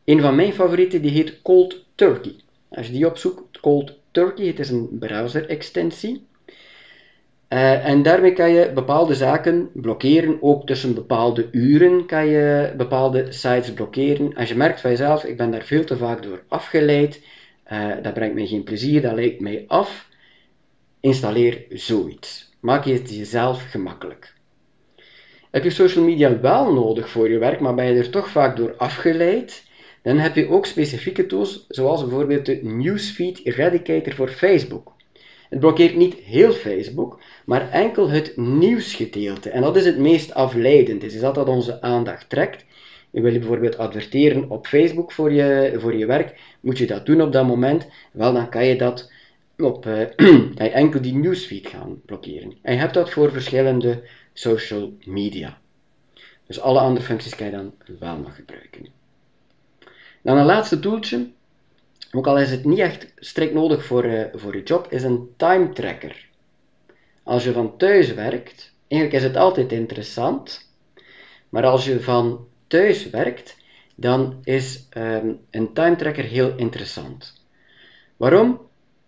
Een 0.05 0.21
van 0.21 0.35
mijn 0.35 0.53
favorieten 0.53 1.03
die 1.03 1.11
heet 1.11 1.43
Cold 1.43 1.85
Turkey. 1.95 2.35
Als 2.69 2.87
je 2.87 2.93
die 2.93 3.07
opzoekt, 3.07 3.61
Cold 3.61 3.99
Turkey, 4.11 4.47
het 4.47 4.59
is 4.59 4.71
een 4.71 4.99
browser-extensie. 4.99 6.27
Uh, 7.49 7.87
en 7.87 8.03
daarmee 8.03 8.33
kan 8.33 8.51
je 8.51 8.73
bepaalde 8.73 9.15
zaken 9.15 9.71
blokkeren, 9.73 10.43
ook 10.43 10.67
tussen 10.67 10.95
bepaalde 10.95 11.49
uren 11.53 12.07
kan 12.07 12.27
je 12.27 12.73
bepaalde 12.77 13.33
sites 13.33 13.73
blokkeren. 13.73 14.35
Als 14.35 14.49
je 14.49 14.55
merkt 14.55 14.81
van 14.81 14.91
jezelf, 14.91 15.25
ik 15.25 15.37
ben 15.37 15.51
daar 15.51 15.63
veel 15.63 15.85
te 15.85 15.97
vaak 15.97 16.23
door 16.23 16.43
afgeleid, 16.49 17.21
uh, 17.73 17.93
dat 18.03 18.15
brengt 18.15 18.35
mij 18.35 18.47
geen 18.47 18.65
plezier, 18.65 19.03
dat 19.03 19.15
lijkt 19.15 19.41
mij 19.41 19.65
af, 19.67 20.09
installeer 21.01 21.65
zoiets. 21.69 22.53
Maak 22.61 22.85
je 22.85 22.93
het 22.93 23.15
jezelf 23.15 23.71
gemakkelijk. 23.71 24.35
Heb 25.51 25.65
je 25.65 25.71
social 25.71 26.05
media 26.05 26.41
wel 26.41 26.73
nodig 26.73 27.09
voor 27.09 27.31
je 27.31 27.39
werk, 27.39 27.61
maar 27.61 27.75
ben 27.75 27.85
je 27.85 27.99
er 27.99 28.11
toch 28.11 28.29
vaak 28.29 28.57
door 28.57 28.75
afgeleid, 28.77 29.65
dan 30.03 30.19
heb 30.19 30.35
je 30.35 30.49
ook 30.49 30.67
specifieke 30.67 31.27
tools, 31.27 31.65
zoals 31.69 32.01
bijvoorbeeld 32.01 32.47
de 32.47 32.61
Newsfeed 32.63 33.47
Eradicator 33.47 34.15
voor 34.15 34.29
Facebook. 34.29 34.94
Het 35.49 35.61
blokkeert 35.61 35.97
niet 35.97 36.15
heel 36.15 36.53
Facebook, 36.53 37.21
maar 37.45 37.71
enkel 37.71 38.11
het 38.11 38.37
nieuwsgedeelte. 38.37 39.51
En 39.51 39.63
dat 39.63 39.77
is 39.77 39.85
het 39.85 39.99
meest 39.99 40.35
afleidend. 40.35 41.03
Het 41.03 41.13
is 41.13 41.21
dat 41.21 41.35
dat 41.35 41.49
onze 41.49 41.81
aandacht 41.81 42.29
trekt. 42.29 42.65
En 43.13 43.23
wil 43.23 43.33
je 43.33 43.39
bijvoorbeeld 43.39 43.79
adverteren 43.79 44.51
op 44.51 44.67
Facebook 44.67 45.13
voor 45.13 45.33
je, 45.33 45.75
voor 45.77 45.97
je 45.97 46.07
werk, 46.07 46.41
moet 46.61 46.79
je 46.79 46.87
dat 46.87 47.07
doen 47.07 47.21
op 47.21 47.33
dat 47.33 47.47
moment. 47.47 47.87
Wel, 48.13 48.33
dan 48.33 48.49
kan 48.49 48.67
je 48.67 48.77
dat 48.77 49.13
op 49.59 49.87
uh, 49.87 50.07
je 50.55 50.71
enkel 50.71 51.01
die 51.01 51.15
newsfeed 51.15 51.67
gaan 51.67 52.01
blokkeren. 52.07 52.53
En 52.63 52.73
je 52.73 52.81
hebt 52.81 52.95
dat 52.95 53.11
voor 53.11 53.33
verschillende 53.33 54.03
social 54.33 54.93
media. 55.05 55.59
Dus 56.47 56.61
alle 56.61 56.81
andere 56.81 57.07
functies 57.07 57.35
kan 57.35 57.47
je 57.47 57.53
dan 57.53 57.73
wel 57.99 58.17
nog 58.17 58.35
gebruiken. 58.35 58.87
Dan 60.23 60.37
een 60.37 60.45
laatste 60.45 60.79
toeltje, 60.79 61.31
ook 62.17 62.27
al 62.27 62.39
is 62.39 62.51
het 62.51 62.65
niet 62.65 62.79
echt 62.79 63.13
strikt 63.17 63.55
nodig 63.55 63.85
voor, 63.85 64.05
uh, 64.05 64.25
voor 64.33 64.57
je 64.57 64.63
job, 64.63 64.87
is 64.91 65.03
een 65.03 65.29
time 65.37 65.73
tracker. 65.73 66.29
Als 67.23 67.45
je 67.45 67.53
van 67.53 67.77
thuis 67.77 68.15
werkt, 68.15 68.73
eigenlijk 68.89 69.23
is 69.23 69.29
het 69.29 69.37
altijd 69.37 69.73
interessant, 69.73 70.73
maar 71.49 71.65
als 71.65 71.85
je 71.85 72.01
van 72.01 72.47
thuis 72.67 73.11
werkt, 73.11 73.57
dan 73.95 74.41
is 74.43 74.87
ehm, 74.91 75.33
een 75.51 75.73
time 75.73 75.97
tracker 75.97 76.25
heel 76.25 76.57
interessant. 76.57 77.45
Waarom? 78.17 78.61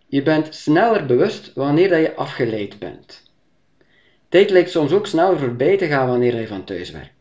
Je 0.06 0.22
bent 0.22 0.54
sneller 0.54 1.06
bewust 1.06 1.52
wanneer 1.54 1.88
dat 1.88 2.00
je 2.00 2.14
afgeleid 2.14 2.78
bent. 2.78 3.22
Tijd 4.28 4.50
lijkt 4.50 4.70
soms 4.70 4.92
ook 4.92 5.06
sneller 5.06 5.38
voorbij 5.38 5.76
te 5.76 5.86
gaan 5.86 6.08
wanneer 6.08 6.40
je 6.40 6.46
van 6.46 6.64
thuis 6.64 6.90
werkt. 6.90 7.15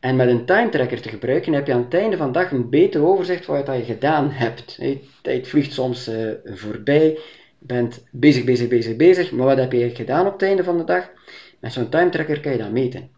En 0.00 0.16
met 0.16 0.28
een 0.28 0.44
time 0.44 0.68
tracker 0.68 1.00
te 1.00 1.08
gebruiken 1.08 1.52
heb 1.52 1.66
je 1.66 1.72
aan 1.72 1.84
het 1.84 1.94
einde 1.94 2.16
van 2.16 2.26
de 2.26 2.38
dag 2.38 2.50
een 2.50 2.70
beter 2.70 3.04
overzicht 3.04 3.44
van 3.44 3.64
wat 3.64 3.76
je 3.76 3.84
gedaan 3.84 4.30
hebt. 4.30 4.78
Tijd 5.22 5.48
vliegt 5.48 5.72
soms 5.72 6.08
uh, 6.08 6.30
voorbij, 6.44 7.04
je 7.58 7.66
bent 7.66 8.04
bezig, 8.10 8.44
bezig, 8.44 8.68
bezig, 8.68 8.96
bezig, 8.96 9.32
maar 9.32 9.46
wat 9.46 9.58
heb 9.58 9.72
je 9.72 9.94
gedaan 9.94 10.26
op 10.26 10.32
het 10.32 10.42
einde 10.42 10.64
van 10.64 10.78
de 10.78 10.84
dag? 10.84 11.10
Met 11.58 11.72
zo'n 11.72 11.88
time 11.88 12.10
tracker 12.10 12.40
kan 12.40 12.52
je 12.52 12.58
dat 12.58 12.70
meten. 12.70 13.08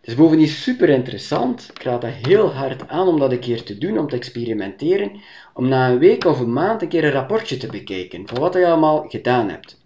Het 0.00 0.10
is 0.10 0.14
bovendien 0.14 0.48
super 0.48 0.88
interessant. 0.88 1.70
Ik 1.74 1.82
raad 1.82 2.00
dat 2.00 2.10
heel 2.26 2.52
hard 2.52 2.88
aan 2.88 3.08
om 3.08 3.18
dat 3.18 3.32
een 3.32 3.38
keer 3.38 3.62
te 3.62 3.78
doen, 3.78 3.98
om 3.98 4.08
te 4.08 4.16
experimenteren. 4.16 5.20
Om 5.54 5.68
na 5.68 5.90
een 5.90 5.98
week 5.98 6.24
of 6.24 6.40
een 6.40 6.52
maand 6.52 6.82
een 6.82 6.88
keer 6.88 7.04
een 7.04 7.10
rapportje 7.10 7.56
te 7.56 7.66
bekijken 7.66 8.28
van 8.28 8.38
wat 8.38 8.54
je 8.54 8.66
allemaal 8.66 9.04
gedaan 9.08 9.48
hebt. 9.48 9.82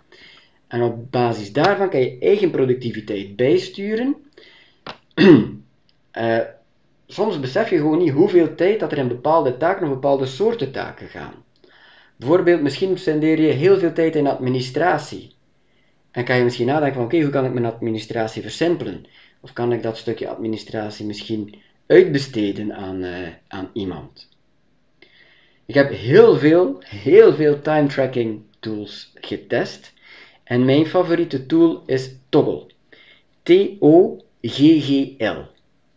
En 0.69 0.83
op 0.83 1.11
basis 1.11 1.53
daarvan 1.53 1.90
kan 1.90 2.01
je 2.01 2.19
eigen 2.21 2.51
productiviteit 2.51 3.37
bijsturen. 3.37 4.16
uh, 6.18 6.38
soms 7.07 7.40
besef 7.40 7.70
je 7.70 7.76
gewoon 7.76 7.98
niet 7.98 8.12
hoeveel 8.12 8.55
tijd 8.55 8.81
dat 8.81 8.92
er 8.92 8.98
in 8.98 9.09
bepaalde 9.09 9.57
taken 9.57 9.83
of 9.87 9.92
bepaalde 9.92 10.26
soorten 10.26 10.72
taken 10.72 11.09
gaan. 11.09 11.44
Bijvoorbeeld, 12.16 12.62
misschien 12.62 12.98
spendeer 12.98 13.40
je 13.40 13.52
heel 13.52 13.79
veel 13.79 13.92
tijd 13.92 14.16
in 14.16 14.26
administratie. 14.26 15.35
En 16.11 16.24
kan 16.24 16.37
je 16.37 16.44
misschien 16.44 16.66
nadenken 16.66 16.94
van, 16.94 17.05
oké, 17.05 17.20
hoe 17.20 17.31
kan 17.31 17.44
ik 17.44 17.52
mijn 17.52 17.66
administratie 17.66 18.42
versimpelen? 18.42 19.07
Of 19.40 19.52
kan 19.52 19.72
ik 19.72 19.83
dat 19.83 19.96
stukje 19.96 20.29
administratie 20.29 21.07
misschien 21.07 21.55
uitbesteden 21.87 22.74
aan, 22.74 23.05
uh, 23.05 23.29
aan 23.48 23.70
iemand? 23.72 24.29
Ik 25.66 25.74
heb 25.74 25.90
heel 25.90 26.37
veel, 26.37 26.83
heel 26.85 27.35
veel 27.35 27.61
time 27.61 27.88
tracking 27.88 28.42
tools 28.61 29.12
getest. 29.14 29.92
En 30.44 30.64
mijn 30.64 30.87
favoriete 30.87 31.46
tool 31.46 31.83
is 31.87 32.11
Toggle. 32.29 32.66
T-O-G-G-L. 33.42 34.14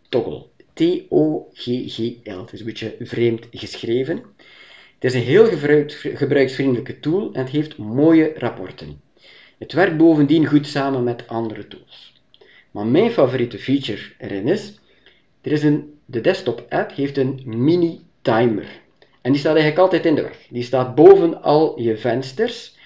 Toggle. 0.09 0.45
T-O-G-G-L. 0.73 2.39
Het 2.39 2.53
is 2.53 2.59
een 2.59 2.65
beetje 2.65 2.95
vreemd 2.99 3.47
geschreven. 3.51 4.23
Het 4.93 5.03
is 5.03 5.13
een 5.13 5.21
heel 5.21 5.45
gebruiksvriendelijke 6.15 6.99
tool 6.99 7.29
en 7.33 7.41
het 7.41 7.49
heeft 7.49 7.77
mooie 7.77 8.33
rapporten. 8.35 9.01
Het 9.57 9.73
werkt 9.73 9.97
bovendien 9.97 10.45
goed 10.45 10.67
samen 10.67 11.03
met 11.03 11.27
andere 11.27 11.67
tools. 11.67 12.21
Maar 12.71 12.85
mijn 12.85 13.11
favoriete 13.11 13.59
feature 13.59 14.01
erin 14.17 14.47
is, 14.47 14.79
er 15.41 15.51
is 15.51 15.63
een, 15.63 15.93
de 16.05 16.21
desktop 16.21 16.65
app 16.69 16.95
heeft 16.95 17.17
een 17.17 17.41
mini 17.45 17.99
timer. 18.21 18.81
En 19.21 19.31
die 19.31 19.39
staat 19.39 19.55
eigenlijk 19.55 19.81
altijd 19.81 20.05
in 20.05 20.15
de 20.15 20.21
weg. 20.21 20.47
Die 20.49 20.63
staat 20.63 20.95
boven 20.95 21.41
al 21.41 21.79
je 21.79 21.97
vensters 21.97 22.77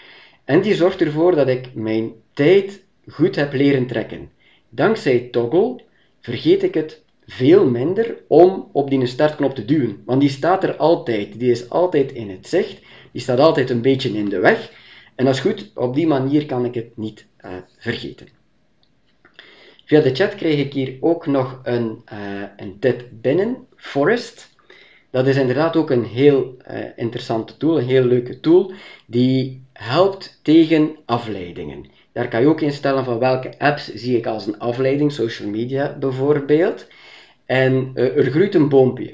en 0.45 0.62
die 0.62 0.75
zorgt 0.75 1.01
ervoor 1.01 1.36
dat 1.36 1.47
ik 1.47 1.73
mijn 1.73 2.12
tijd 2.33 2.83
goed 3.07 3.36
heb 3.36 3.53
leren 3.53 3.88
trekken. 3.88 4.31
Dankzij 4.69 5.19
Toggle 5.31 5.81
vergeet 6.21 6.63
ik 6.63 6.73
het 6.73 7.02
veel 7.25 7.69
minder 7.69 8.17
om 8.27 8.69
op 8.73 8.89
die 8.89 9.05
startknop 9.05 9.55
te 9.55 9.65
duwen. 9.65 10.01
Want 10.05 10.21
die 10.21 10.29
staat 10.29 10.63
er 10.63 10.75
altijd. 10.75 11.39
Die 11.39 11.51
is 11.51 11.69
altijd 11.69 12.12
in 12.12 12.29
het 12.29 12.47
zicht. 12.47 12.81
Die 13.12 13.21
staat 13.21 13.39
altijd 13.39 13.69
een 13.69 13.81
beetje 13.81 14.09
in 14.09 14.29
de 14.29 14.39
weg. 14.39 14.71
En 15.15 15.25
dat 15.25 15.33
is 15.33 15.39
goed. 15.39 15.71
Op 15.75 15.95
die 15.95 16.07
manier 16.07 16.45
kan 16.45 16.65
ik 16.65 16.73
het 16.73 16.97
niet 16.97 17.25
uh, 17.45 17.51
vergeten. 17.77 18.27
Via 19.86 20.01
de 20.01 20.15
chat 20.15 20.36
kreeg 20.36 20.59
ik 20.59 20.73
hier 20.73 20.97
ook 20.99 21.25
nog 21.25 21.59
een, 21.63 22.01
uh, 22.13 22.43
een 22.57 22.79
tip 22.79 23.07
binnen. 23.12 23.67
Forest. 23.75 24.51
Dat 25.13 25.27
is 25.27 25.38
inderdaad 25.38 25.75
ook 25.75 25.89
een 25.89 26.05
heel 26.05 26.57
uh, 26.71 26.77
interessante 26.95 27.57
tool, 27.57 27.77
een 27.77 27.88
heel 27.88 28.03
leuke 28.03 28.39
tool, 28.39 28.71
die 29.05 29.65
helpt 29.73 30.39
tegen 30.43 30.95
afleidingen. 31.05 31.86
Daar 32.12 32.27
kan 32.27 32.41
je 32.41 32.47
ook 32.47 32.62
instellen 32.62 33.03
van 33.03 33.19
welke 33.19 33.59
apps 33.59 33.93
zie 33.93 34.17
ik 34.17 34.25
als 34.25 34.47
een 34.47 34.59
afleiding, 34.59 35.12
social 35.12 35.49
media 35.49 35.97
bijvoorbeeld. 35.99 36.88
En 37.45 37.91
uh, 37.95 38.17
er 38.17 38.32
groeit 38.32 38.56
een 38.56 38.69
boompje. 38.69 39.13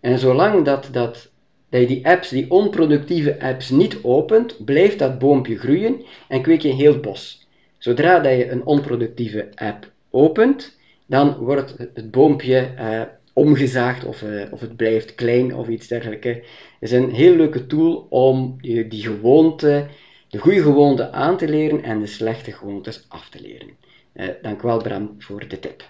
En 0.00 0.18
zolang 0.18 0.64
dat, 0.64 0.88
dat, 0.92 1.30
dat 1.68 1.80
je 1.80 1.86
die 1.86 2.06
apps, 2.06 2.28
die 2.28 2.50
onproductieve 2.50 3.40
apps, 3.40 3.70
niet 3.70 3.98
opent, 4.02 4.64
blijft 4.64 4.98
dat 4.98 5.18
boompje 5.18 5.58
groeien 5.58 6.02
en 6.28 6.42
kweek 6.42 6.60
je 6.60 6.68
een 6.68 6.76
heel 6.76 7.00
bos. 7.00 7.48
Zodra 7.78 8.18
dat 8.20 8.36
je 8.36 8.50
een 8.50 8.64
onproductieve 8.64 9.48
app 9.54 9.90
opent, 10.10 10.78
dan 11.06 11.36
wordt 11.36 11.74
het 11.94 12.10
boompje 12.10 12.74
uh, 12.78 13.02
omgezaagd 13.32 14.04
of, 14.04 14.22
uh, 14.22 14.52
of 14.52 14.60
het 14.60 14.76
blijft 14.76 15.14
klein 15.14 15.54
of 15.54 15.68
iets 15.68 15.88
dergelijks. 15.88 16.26
Het 16.26 16.44
is 16.80 16.92
een 16.92 17.10
heel 17.10 17.36
leuke 17.36 17.66
tool 17.66 18.06
om 18.08 18.56
die, 18.60 18.88
die 18.88 19.02
gewoonte, 19.02 19.86
de 20.28 20.38
goede 20.38 20.62
gewoonte 20.62 21.10
aan 21.10 21.36
te 21.36 21.48
leren 21.48 21.82
en 21.82 22.00
de 22.00 22.06
slechte 22.06 22.52
gewoontes 22.52 23.04
af 23.08 23.28
te 23.28 23.40
leren. 23.40 23.68
Uh, 24.14 24.28
dank 24.42 24.62
wel 24.62 24.82
Bram 24.82 25.14
voor 25.18 25.48
de 25.48 25.58
tip. 25.58 25.84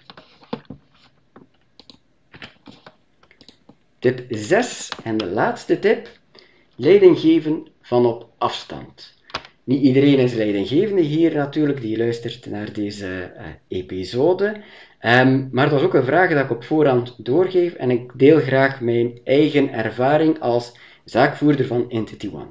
Tip 4.00 4.24
6 4.28 4.88
en 5.04 5.16
de 5.16 5.26
laatste 5.26 5.78
tip: 5.78 6.08
leiding 6.76 7.18
geven 7.18 7.66
van 7.82 8.06
op 8.06 8.28
afstand. 8.38 9.14
Niet 9.64 9.82
iedereen 9.82 10.18
is 10.18 10.34
leidinggevende 10.34 11.02
hier 11.02 11.34
natuurlijk, 11.34 11.80
die 11.80 11.96
luistert 11.96 12.46
naar 12.46 12.72
deze 12.72 13.32
uh, 13.36 13.78
episode. 13.78 14.56
Um, 15.02 15.48
maar 15.52 15.70
dat 15.70 15.78
is 15.78 15.86
ook 15.86 15.94
een 15.94 16.04
vraag 16.04 16.30
dat 16.30 16.44
ik 16.44 16.50
op 16.50 16.64
voorhand 16.64 17.14
doorgeef 17.24 17.74
en 17.74 17.90
ik 17.90 18.12
deel 18.14 18.38
graag 18.38 18.80
mijn 18.80 19.18
eigen 19.24 19.72
ervaring 19.72 20.40
als 20.40 20.72
zaakvoerder 21.04 21.66
van 21.66 21.90
Entity 21.90 22.30
One. 22.32 22.50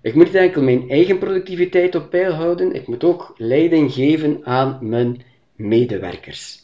Ik 0.00 0.14
moet 0.14 0.24
niet 0.24 0.34
enkel 0.34 0.62
mijn 0.62 0.90
eigen 0.90 1.18
productiviteit 1.18 1.94
op 1.94 2.10
peil 2.10 2.32
houden, 2.32 2.74
ik 2.74 2.86
moet 2.86 3.04
ook 3.04 3.34
leiding 3.36 3.92
geven 3.92 4.40
aan 4.44 4.78
mijn 4.80 5.22
medewerkers. 5.56 6.63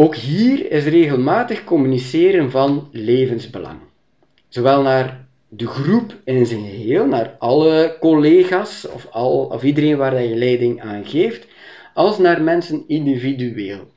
Ook 0.00 0.14
hier 0.14 0.70
is 0.70 0.84
regelmatig 0.84 1.64
communiceren 1.64 2.50
van 2.50 2.88
levensbelang. 2.92 3.78
Zowel 4.48 4.82
naar 4.82 5.26
de 5.48 5.66
groep 5.66 6.14
in 6.24 6.46
zijn 6.46 6.64
geheel, 6.64 7.06
naar 7.06 7.36
alle 7.38 7.96
collega's 8.00 8.88
of, 8.88 9.06
al, 9.10 9.44
of 9.44 9.62
iedereen 9.62 9.96
waar 9.96 10.22
je 10.22 10.36
leiding 10.36 10.82
aan 10.82 11.06
geeft, 11.06 11.46
als 11.94 12.18
naar 12.18 12.42
mensen 12.42 12.84
individueel. 12.86 13.90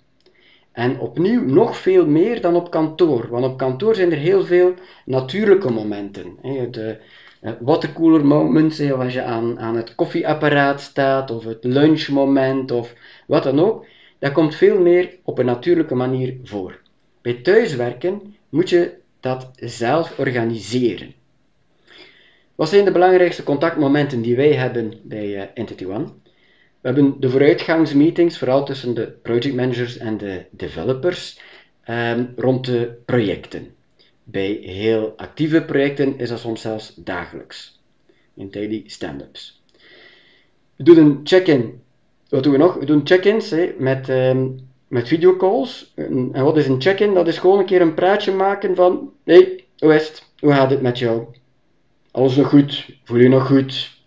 En 0.72 1.00
opnieuw 1.00 1.46
nog 1.46 1.78
veel 1.78 2.08
meer 2.08 2.42
dan 2.42 2.56
op 2.56 2.72
kantoor, 2.72 3.28
want 3.30 3.46
op 3.46 3.58
kantoor 3.58 3.96
zijn 3.96 4.12
er 4.12 4.18
heel 4.18 4.46
veel 4.46 4.74
natuurlijke 5.06 5.72
momenten. 5.72 6.38
De 6.72 6.98
eh, 7.42 7.52
watercooler 7.60 8.26
moments, 8.26 8.92
als 8.92 9.14
je 9.14 9.24
aan, 9.24 9.60
aan 9.60 9.76
het 9.76 9.96
koffieapparaat 9.96 10.82
staat, 10.82 11.32
of 11.32 11.44
het 11.44 11.64
lunchmoment, 11.64 12.72
of 12.72 12.94
wat 13.28 13.44
dan 13.44 13.60
ook. 13.60 13.86
Dat 14.22 14.32
komt 14.32 14.56
veel 14.56 14.80
meer 14.80 15.18
op 15.24 15.38
een 15.38 15.46
natuurlijke 15.46 15.96
manier 15.96 16.38
voor. 16.44 16.80
Bij 17.22 17.34
thuiswerken 17.34 18.36
moet 18.50 18.70
je 18.70 18.94
dat 19.20 19.52
zelf 19.56 20.20
organiseren. 20.20 21.14
Wat 22.56 22.70
zijn 22.70 22.86
de 22.86 22.92
belangrijkste 22.92 23.44
contactmomenten 23.44 24.22
die 24.22 24.36
wij 24.36 24.54
hebben 24.54 24.94
bij 25.04 25.28
uh, 25.28 25.44
Entity 25.54 25.86
One? 25.86 26.06
We 26.82 26.88
hebben 26.88 27.20
de 27.20 27.30
vooruitgangsmeetings, 27.30 28.38
vooral 28.38 28.66
tussen 28.66 28.94
de 28.94 29.08
projectmanagers 29.22 29.98
en 29.98 30.18
de 30.18 30.46
developers, 30.52 31.40
um, 31.90 32.34
rond 32.36 32.66
de 32.66 32.98
projecten. 33.06 33.74
Bij 34.24 34.52
heel 34.52 35.14
actieve 35.18 35.62
projecten 35.62 36.18
is 36.18 36.30
dat 36.30 36.40
soms 36.40 36.62
zelfs 36.62 36.94
dagelijks. 36.96 37.80
In 38.34 38.52
daily 38.52 38.84
stand-ups. 38.86 39.64
We 40.76 40.84
doen 40.84 40.98
een 40.98 41.20
check-in. 41.24 41.81
Wat 42.32 42.44
doen 42.44 42.52
we 42.52 42.58
nog? 42.58 42.76
We 42.76 42.86
doen 42.86 43.02
check-ins 43.04 43.54
met, 43.78 44.10
um, 44.10 44.60
met 44.88 45.08
videocalls. 45.08 45.92
En, 45.96 46.30
en 46.34 46.44
wat 46.44 46.58
is 46.58 46.68
een 46.68 46.82
check-in? 46.82 47.14
Dat 47.14 47.28
is 47.28 47.38
gewoon 47.38 47.60
een 47.60 47.66
keer 47.66 47.82
een 47.82 47.94
praatje 47.94 48.32
maken 48.32 48.76
van: 48.76 49.14
hey, 49.24 49.64
hoe 49.78 49.96
is 49.96 50.08
het? 50.08 50.26
Hoe 50.40 50.54
gaat 50.54 50.70
het 50.70 50.82
met 50.82 51.00
jou? 51.00 51.26
Alles 52.12 52.36
nog 52.36 52.50
goed? 52.50 52.90
Voel 53.04 53.18
je 53.18 53.30
nog 53.30 53.48
goed? 53.48 54.00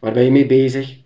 Waar 0.00 0.12
ben 0.12 0.24
je 0.24 0.30
mee 0.30 0.46
bezig? 0.46 0.96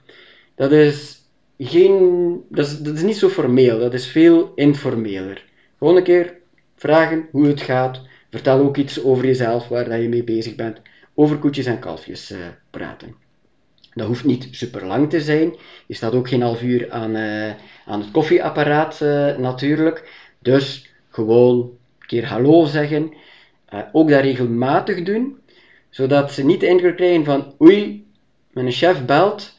Dat 0.54 0.72
is, 0.72 1.18
geen, 1.58 2.44
dat 2.48 2.80
is, 2.94 3.02
niet 3.02 3.16
zo 3.16 3.28
formeel, 3.28 3.78
dat 3.78 3.94
is 3.94 4.06
veel 4.06 4.52
informeler. 4.54 5.44
Gewoon 5.78 5.96
een 5.96 6.02
keer 6.02 6.36
vragen 6.76 7.28
hoe 7.30 7.46
het 7.46 7.60
gaat. 7.60 8.00
Vertel 8.30 8.58
ook 8.58 8.76
iets 8.76 9.02
over 9.02 9.24
jezelf, 9.24 9.68
waar 9.68 9.88
dat 9.88 10.00
je 10.00 10.08
mee 10.08 10.24
bezig 10.24 10.54
bent. 10.54 10.80
Over 11.14 11.38
koetjes 11.38 11.66
en 11.66 11.78
kalfjes 11.78 12.30
uh, 12.30 12.38
praten. 12.70 13.27
Dat 13.98 14.06
hoeft 14.06 14.24
niet 14.24 14.48
super 14.50 14.86
lang 14.86 15.10
te 15.10 15.20
zijn. 15.20 15.54
Je 15.86 15.94
staat 15.94 16.14
ook 16.14 16.28
geen 16.28 16.42
half 16.42 16.62
uur 16.62 16.90
aan, 16.90 17.16
uh, 17.16 17.50
aan 17.86 18.00
het 18.00 18.10
koffieapparaat 18.10 19.00
uh, 19.02 19.36
natuurlijk. 19.36 20.10
Dus 20.38 20.92
gewoon 21.10 21.58
een 21.58 22.06
keer 22.06 22.26
hallo 22.26 22.64
zeggen. 22.64 23.12
ook 23.92 24.08
dat 24.08 24.20
regelmatig 24.20 25.02
doen 25.02 25.38
zodat 25.90 26.32
ze 26.32 26.44
niet 26.44 26.60
de 26.60 26.66
indruk 26.66 26.96
krijgen 26.96 27.24
van 27.24 27.54
oei, 27.60 28.06
mijn 28.52 28.72
chef 28.72 29.04
belt, 29.04 29.54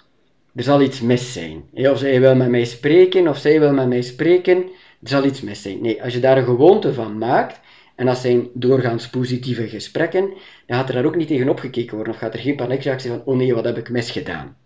er 0.56 0.64
zal 0.64 0.82
iets 0.82 1.02
mis 1.02 1.34
zijn. 1.34 1.64
Of 1.74 1.98
zij 1.98 2.20
wil 2.20 2.36
met 2.36 2.50
mij 2.50 2.66
spreken, 2.66 3.28
of 3.28 3.38
zij 3.38 3.60
wil 3.60 3.74
met 3.74 3.88
mij 3.88 4.02
spreken, 4.02 4.58
er 5.02 5.10
zal 5.10 5.26
iets 5.26 5.42
mis 5.42 5.62
zijn. 5.62 5.82
Nee, 5.82 6.04
als 6.04 6.14
je 6.14 6.20
daar 6.20 6.38
een 6.38 6.44
gewoonte 6.44 6.94
van 6.94 7.18
maakt, 7.18 7.60
en 8.00 8.06
dat 8.06 8.18
zijn 8.18 8.50
doorgaans 8.54 9.10
positieve 9.10 9.68
gesprekken, 9.68 10.30
dan 10.66 10.78
gaat 10.78 10.88
er 10.90 10.96
daar 10.96 11.06
ook 11.06 11.16
niet 11.16 11.28
tegen 11.28 11.50
opgekeken 11.50 11.96
worden, 11.96 12.14
of 12.14 12.20
gaat 12.20 12.34
er 12.34 12.40
geen 12.40 12.56
paniekreactie 12.56 13.10
van, 13.10 13.22
oh 13.26 13.36
nee, 13.36 13.54
wat 13.54 13.64
heb 13.64 13.78
ik 13.78 13.90
misgedaan. 13.90 14.58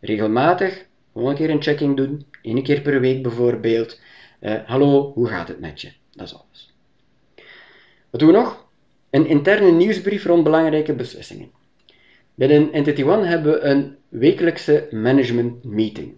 Regelmatig, 0.00 0.86
gewoon 1.12 1.30
een 1.30 1.36
keer 1.36 1.50
een 1.50 1.62
checking 1.62 1.96
doen, 1.96 2.26
één 2.42 2.62
keer 2.62 2.80
per 2.80 3.00
week 3.00 3.22
bijvoorbeeld. 3.22 4.00
Uh, 4.40 4.54
hallo, 4.64 5.12
hoe 5.14 5.26
gaat 5.26 5.48
het 5.48 5.60
met 5.60 5.80
je? 5.80 5.92
Dat 6.12 6.26
is 6.26 6.34
alles. 6.34 6.72
Wat 8.10 8.20
doen 8.20 8.30
we 8.30 8.36
nog? 8.36 8.66
Een 9.10 9.26
interne 9.26 9.70
nieuwsbrief 9.70 10.24
rond 10.24 10.44
belangrijke 10.44 10.94
beslissingen. 10.94 11.50
Binnen 12.34 12.72
Entity 12.72 13.02
One 13.02 13.26
hebben 13.26 13.52
we 13.52 13.60
een 13.60 13.96
wekelijkse 14.08 14.88
management 14.90 15.64
meeting. 15.64 16.14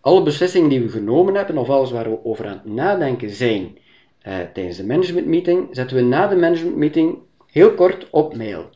Alle 0.00 0.22
beslissingen 0.22 0.68
die 0.68 0.80
we 0.80 0.88
genomen 0.88 1.34
hebben, 1.34 1.58
of 1.58 1.68
alles 1.68 1.90
waar 1.90 2.10
we 2.10 2.24
over 2.24 2.46
aan 2.46 2.60
het 2.64 2.72
nadenken 2.74 3.30
zijn 3.30 3.78
uh, 4.28 4.38
tijdens 4.52 4.76
de 4.76 4.86
management 4.86 5.26
meeting, 5.26 5.68
zetten 5.70 5.96
we 5.96 6.02
na 6.02 6.26
de 6.26 6.36
management 6.36 6.76
meeting 6.76 7.18
heel 7.46 7.74
kort 7.74 8.10
op 8.10 8.36
mail. 8.36 8.70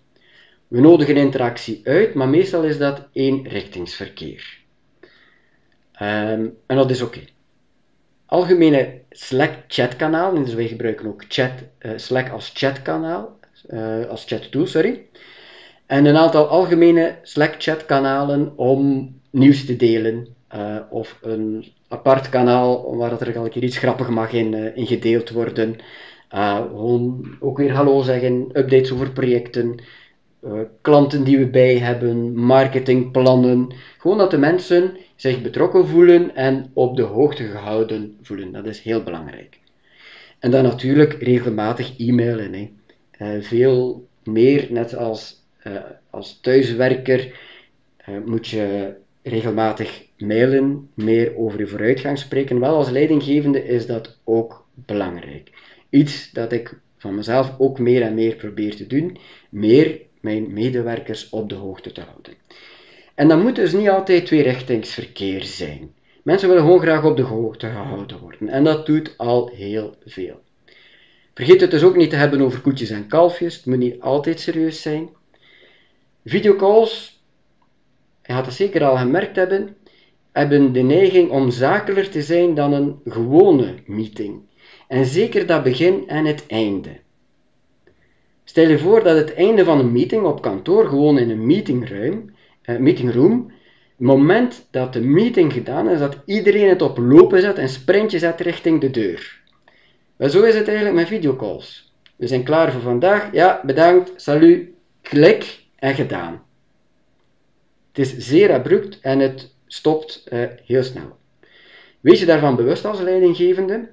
We 0.68 0.80
nodigen 0.80 1.16
interactie 1.16 1.80
uit, 1.84 2.14
maar 2.14 2.28
meestal 2.28 2.62
is 2.62 2.78
dat 2.78 3.08
eenrichtingsverkeer. 3.12 4.58
Um, 6.02 6.56
en 6.66 6.76
dat 6.76 6.90
is 6.90 7.02
oké. 7.02 7.20
Algemene 8.26 9.00
Slack 9.10 9.52
chatkanaal, 9.68 10.44
dus 10.44 10.54
wij 10.54 10.68
gebruiken 10.68 11.06
ook 11.06 11.24
chat, 11.28 11.52
uh, 11.80 11.92
Slack 11.96 12.30
als 12.30 12.50
chatkanaal, 12.54 13.38
uh, 13.68 14.06
als 14.06 14.24
chattool, 14.24 14.66
sorry. 14.66 15.06
En 15.86 16.04
een 16.04 16.16
aantal 16.16 16.46
algemene 16.46 17.18
Slack 17.22 17.54
chatkanalen 17.58 18.52
om 18.56 19.14
nieuws 19.30 19.64
te 19.64 19.76
delen, 19.76 20.34
uh, 20.54 20.76
of 20.90 21.18
een 21.22 21.64
apart 21.88 22.28
kanaal 22.28 22.96
waar 22.96 23.20
er 23.20 23.38
al 23.38 23.44
een 23.44 23.50
keer 23.50 23.62
iets 23.62 23.78
grappig 23.78 24.08
mag 24.08 24.32
in, 24.32 24.74
in 24.76 24.86
gedeeld 24.86 25.30
worden. 25.30 25.76
gewoon 26.28 27.36
ook 27.40 27.58
weer 27.58 27.72
hallo 27.72 28.02
zeggen, 28.02 28.48
updates 28.52 28.92
over 28.92 29.10
projecten, 29.10 29.80
klanten 30.80 31.24
die 31.24 31.38
we 31.38 31.46
bij 31.46 31.78
hebben, 31.78 32.34
marketingplannen. 32.34 33.72
Gewoon 33.98 34.18
dat 34.18 34.30
de 34.30 34.38
mensen 34.38 34.96
zich 35.16 35.42
betrokken 35.42 35.86
voelen 35.86 36.34
en 36.34 36.70
op 36.72 36.96
de 36.96 37.02
hoogte 37.02 37.44
gehouden 37.44 38.16
voelen. 38.22 38.52
Dat 38.52 38.66
is 38.66 38.80
heel 38.80 39.02
belangrijk. 39.02 39.58
En 40.38 40.50
dan 40.50 40.62
natuurlijk 40.62 41.12
regelmatig 41.12 41.98
e-mailen. 41.98 42.70
Hè. 43.10 43.42
Veel 43.42 44.06
meer, 44.24 44.66
net 44.70 44.96
als, 44.96 45.44
als 46.10 46.38
thuiswerker, 46.40 47.40
moet 48.24 48.48
je 48.48 48.94
regelmatig 49.22 50.06
mailen, 50.18 50.90
meer 50.94 51.36
over 51.36 51.58
je 51.58 51.66
vooruitgang 51.66 52.18
spreken. 52.18 52.60
Wel 52.60 52.76
als 52.76 52.90
leidinggevende 52.90 53.64
is 53.64 53.86
dat 53.86 54.18
ook 54.24 54.66
belangrijk. 54.74 55.50
Iets 55.90 56.30
dat 56.30 56.52
ik 56.52 56.78
van 56.96 57.14
mezelf 57.14 57.54
ook 57.58 57.78
meer 57.78 58.02
en 58.02 58.14
meer 58.14 58.36
probeer 58.36 58.76
te 58.76 58.86
doen, 58.86 59.18
meer 59.50 60.00
mijn 60.20 60.52
medewerkers 60.52 61.28
op 61.28 61.48
de 61.48 61.54
hoogte 61.54 61.92
te 61.92 62.00
houden. 62.00 62.34
En 63.14 63.28
dat 63.28 63.42
moet 63.42 63.56
dus 63.56 63.72
niet 63.72 63.88
altijd 63.88 64.26
tweerichtingsverkeer 64.26 65.44
zijn. 65.44 65.94
Mensen 66.22 66.48
willen 66.48 66.62
gewoon 66.62 66.80
graag 66.80 67.04
op 67.04 67.16
de 67.16 67.22
hoogte 67.22 67.66
gehouden 67.66 68.18
worden. 68.18 68.48
En 68.48 68.64
dat 68.64 68.86
doet 68.86 69.14
al 69.16 69.50
heel 69.54 69.94
veel. 70.04 70.40
Vergeet 71.34 71.60
het 71.60 71.70
dus 71.70 71.82
ook 71.82 71.96
niet 71.96 72.10
te 72.10 72.16
hebben 72.16 72.40
over 72.40 72.60
koetjes 72.60 72.90
en 72.90 73.06
kalfjes. 73.06 73.56
Het 73.56 73.66
moet 73.66 73.78
niet 73.78 74.00
altijd 74.00 74.40
serieus 74.40 74.82
zijn. 74.82 75.08
Videocalls, 76.24 77.09
je 78.30 78.36
gaat 78.36 78.46
het 78.46 78.54
zeker 78.54 78.84
al 78.84 78.96
gemerkt 78.96 79.36
hebben, 79.36 79.76
hebben 80.32 80.72
de 80.72 80.80
neiging 80.80 81.30
om 81.30 81.50
zakeler 81.50 82.10
te 82.10 82.22
zijn 82.22 82.54
dan 82.54 82.72
een 82.72 83.00
gewone 83.04 83.74
meeting. 83.86 84.40
En 84.88 85.04
zeker 85.04 85.46
dat 85.46 85.62
begin 85.62 86.08
en 86.08 86.24
het 86.24 86.46
einde. 86.46 86.90
Stel 88.44 88.68
je 88.68 88.78
voor 88.78 89.02
dat 89.02 89.16
het 89.16 89.34
einde 89.34 89.64
van 89.64 89.78
een 89.78 89.92
meeting 89.92 90.24
op 90.24 90.42
kantoor 90.42 90.86
gewoon 90.86 91.18
in 91.18 91.30
een 91.30 91.46
meetingruim 91.46 92.34
uh, 92.64 92.78
meetingroom. 92.78 93.52
Het 93.96 94.06
moment 94.06 94.66
dat 94.70 94.92
de 94.92 95.00
meeting 95.00 95.52
gedaan 95.52 95.88
is, 95.88 95.98
dat 95.98 96.18
iedereen 96.24 96.68
het 96.68 96.82
op 96.82 96.98
lopen 96.98 97.40
zet 97.40 97.58
en 97.58 97.68
sprintje 97.68 98.18
zet 98.18 98.40
richting 98.40 98.80
de 98.80 98.90
deur. 98.90 99.40
Maar 100.16 100.28
zo 100.28 100.42
is 100.42 100.54
het 100.54 100.66
eigenlijk 100.66 100.96
met 100.96 101.06
videocalls. 101.06 101.92
We 102.16 102.26
zijn 102.26 102.42
klaar 102.42 102.72
voor 102.72 102.80
vandaag. 102.80 103.32
Ja, 103.32 103.60
bedankt, 103.64 104.12
salut, 104.16 104.68
klik 105.02 105.64
en 105.76 105.94
gedaan. 105.94 106.48
Het 107.92 107.98
is 107.98 108.16
zeer 108.16 108.52
abrupt 108.52 109.00
en 109.00 109.18
het 109.18 109.54
stopt 109.66 110.24
uh, 110.32 110.44
heel 110.64 110.82
snel. 110.82 111.16
Wees 112.00 112.20
je 112.20 112.26
daarvan 112.26 112.56
bewust 112.56 112.84
als 112.84 113.00
leidinggevende 113.00 113.88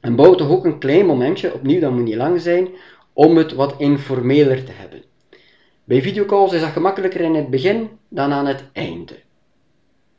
en 0.00 0.16
bouw 0.16 0.34
toch 0.34 0.50
ook 0.50 0.64
een 0.64 0.78
klein 0.78 1.06
momentje, 1.06 1.54
opnieuw 1.54 1.80
dat 1.80 1.92
moet 1.92 2.04
niet 2.04 2.14
lang 2.14 2.40
zijn, 2.40 2.68
om 3.12 3.36
het 3.36 3.52
wat 3.52 3.74
informeler 3.78 4.64
te 4.64 4.72
hebben. 4.72 5.02
Bij 5.84 6.02
videocalls 6.02 6.52
is 6.52 6.60
dat 6.60 6.70
gemakkelijker 6.70 7.20
in 7.20 7.34
het 7.34 7.50
begin 7.50 7.88
dan 8.08 8.32
aan 8.32 8.46
het 8.46 8.64
einde. 8.72 9.14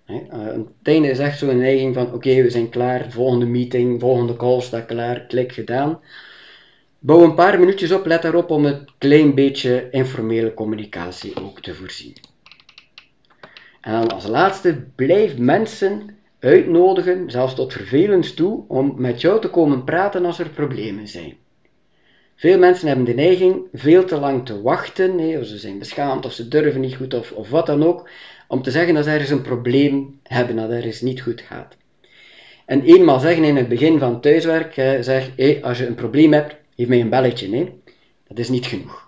Eh, 0.05 0.15
het 0.29 0.67
einde 0.83 1.09
is 1.09 1.19
echt 1.19 1.37
zo'n 1.37 1.57
neiging 1.57 1.93
van 1.93 2.13
oké, 2.13 2.41
we 2.41 2.49
zijn 2.49 2.69
klaar, 2.69 3.11
volgende 3.11 3.45
meeting, 3.45 3.99
volgende 3.99 4.35
call 4.35 4.61
staat 4.61 4.85
klaar, 4.85 5.19
klik 5.19 5.51
gedaan. 5.51 5.99
Bouw 6.99 7.23
een 7.23 7.35
paar 7.35 7.59
minuutjes 7.59 7.91
op, 7.91 8.05
let 8.05 8.21
daarop 8.21 8.49
om 8.49 8.65
een 8.65 8.87
klein 8.97 9.35
beetje 9.35 9.87
informele 9.91 10.53
communicatie 10.53 11.35
ook 11.35 11.61
te 11.61 11.73
voorzien. 11.73 12.15
En 13.87 14.07
als 14.07 14.27
laatste, 14.27 14.83
blijf 14.95 15.37
mensen 15.37 16.17
uitnodigen, 16.39 17.31
zelfs 17.31 17.55
tot 17.55 17.73
vervelend 17.73 18.35
toe, 18.35 18.63
om 18.67 18.93
met 18.97 19.21
jou 19.21 19.41
te 19.41 19.49
komen 19.49 19.83
praten 19.83 20.25
als 20.25 20.39
er 20.39 20.49
problemen 20.49 21.07
zijn. 21.07 21.33
Veel 22.35 22.57
mensen 22.59 22.87
hebben 22.87 23.05
de 23.05 23.13
neiging 23.13 23.61
veel 23.73 24.05
te 24.05 24.19
lang 24.19 24.45
te 24.45 24.61
wachten, 24.61 25.39
of 25.39 25.45
ze 25.45 25.57
zijn 25.57 25.79
beschaamd 25.79 26.25
of 26.25 26.33
ze 26.33 26.47
durven 26.47 26.81
niet 26.81 26.95
goed 26.95 27.13
of, 27.13 27.31
of 27.31 27.49
wat 27.49 27.65
dan 27.65 27.83
ook, 27.83 28.09
om 28.47 28.61
te 28.61 28.71
zeggen 28.71 28.93
dat 28.93 29.03
ze 29.03 29.09
ergens 29.09 29.29
een 29.29 29.41
probleem 29.41 30.19
hebben, 30.23 30.55
dat 30.55 30.69
er 30.69 30.75
ergens 30.75 31.01
niet 31.01 31.21
goed 31.21 31.41
gaat. 31.41 31.77
En 32.65 32.81
eenmaal 32.81 33.19
zeggen 33.19 33.43
in 33.43 33.55
het 33.55 33.67
begin 33.67 33.99
van 33.99 34.21
thuiswerk, 34.21 34.73
zeg, 35.03 35.29
als 35.61 35.77
je 35.77 35.85
een 35.85 35.95
probleem 35.95 36.33
hebt, 36.33 36.55
geef 36.75 36.87
mij 36.87 37.01
een 37.01 37.09
belletje. 37.09 37.49
Nee, 37.49 37.81
dat 38.27 38.39
is 38.39 38.49
niet 38.49 38.65
genoeg. 38.65 39.06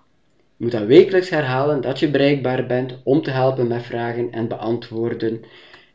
Je 0.60 0.66
moet 0.66 0.74
dan 0.74 0.86
wekelijks 0.86 1.30
herhalen 1.30 1.82
dat 1.82 2.00
je 2.00 2.10
bereikbaar 2.10 2.66
bent 2.66 2.98
om 3.04 3.22
te 3.22 3.32
helpen 3.32 3.68
met 3.68 3.84
vragen 3.84 4.32
en 4.32 4.48
beantwoorden, 4.48 5.42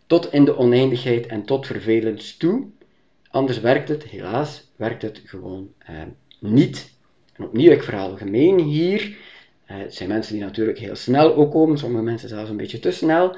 tot 0.07 0.33
in 0.33 0.45
de 0.45 0.57
oneindigheid 0.57 1.27
en 1.27 1.45
tot 1.45 1.67
vervelend 1.67 2.39
toe. 2.39 2.67
Anders 3.31 3.61
werkt 3.61 3.89
het, 3.89 4.05
helaas, 4.05 4.71
werkt 4.77 5.03
het 5.03 5.23
gewoon 5.25 5.73
eh, 5.79 6.03
niet 6.41 6.93
en 7.33 7.45
opnieuw, 7.45 7.71
ik 7.71 7.83
verhaal 7.83 8.17
gemeen 8.17 8.59
hier. 8.61 9.03
Uh, 9.71 9.77
het 9.79 9.95
zijn 9.95 10.09
mensen 10.09 10.35
die 10.35 10.45
natuurlijk 10.45 10.79
heel 10.79 10.97
snel 10.97 11.35
ook 11.35 11.51
komen, 11.51 11.79
sommige 11.79 12.05
mensen 12.05 12.29
zelfs 12.29 12.51
een 12.51 12.57
beetje 12.57 12.79
te 12.79 12.91
snel. 12.91 13.37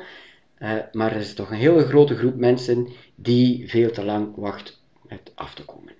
Uh, 0.58 0.72
maar 0.92 1.12
er 1.12 1.20
is 1.20 1.34
toch 1.34 1.50
een 1.50 1.56
hele 1.56 1.84
grote 1.84 2.16
groep 2.16 2.36
mensen 2.36 2.88
die 3.14 3.68
veel 3.68 3.90
te 3.90 4.04
lang 4.04 4.36
wacht 4.36 4.82
met 5.08 5.32
af 5.34 5.54
te 5.54 5.64
komen. 5.64 5.92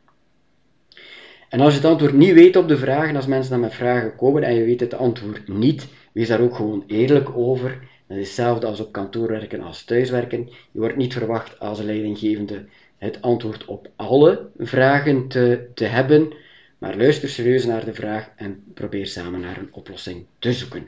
En 1.56 1.62
als 1.62 1.72
je 1.72 1.80
het 1.80 1.88
antwoord 1.88 2.12
niet 2.12 2.32
weet 2.32 2.56
op 2.56 2.68
de 2.68 2.76
vragen, 2.76 3.16
als 3.16 3.26
mensen 3.26 3.50
dan 3.50 3.60
met 3.60 3.74
vragen 3.74 4.16
komen 4.16 4.42
en 4.42 4.54
je 4.54 4.64
weet 4.64 4.80
het 4.80 4.94
antwoord 4.94 5.48
niet, 5.48 5.86
wees 6.12 6.28
daar 6.28 6.40
ook 6.40 6.54
gewoon 6.54 6.84
eerlijk 6.86 7.36
over. 7.36 7.78
Dat 8.06 8.16
is 8.16 8.26
hetzelfde 8.26 8.66
als 8.66 8.80
op 8.80 8.92
kantoor 8.92 9.28
werken 9.28 9.60
als 9.60 9.84
thuiswerken. 9.84 10.48
Je 10.70 10.78
wordt 10.78 10.96
niet 10.96 11.12
verwacht 11.12 11.60
als 11.60 11.80
leidinggevende 11.80 12.64
het 12.98 13.22
antwoord 13.22 13.64
op 13.64 13.88
alle 13.96 14.48
vragen 14.58 15.28
te, 15.28 15.66
te 15.74 15.84
hebben. 15.84 16.32
Maar 16.78 16.96
luister 16.96 17.28
serieus 17.28 17.64
naar 17.64 17.84
de 17.84 17.94
vraag 17.94 18.30
en 18.36 18.62
probeer 18.74 19.06
samen 19.06 19.40
naar 19.40 19.56
een 19.56 19.72
oplossing 19.72 20.24
te 20.38 20.52
zoeken. 20.52 20.86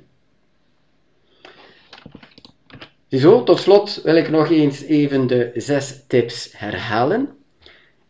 Ziezo, 3.06 3.42
tot 3.42 3.58
slot 3.58 4.00
wil 4.02 4.16
ik 4.16 4.30
nog 4.30 4.50
eens 4.50 4.82
even 4.82 5.26
de 5.26 5.50
zes 5.54 6.04
tips 6.06 6.52
herhalen. 6.56 7.28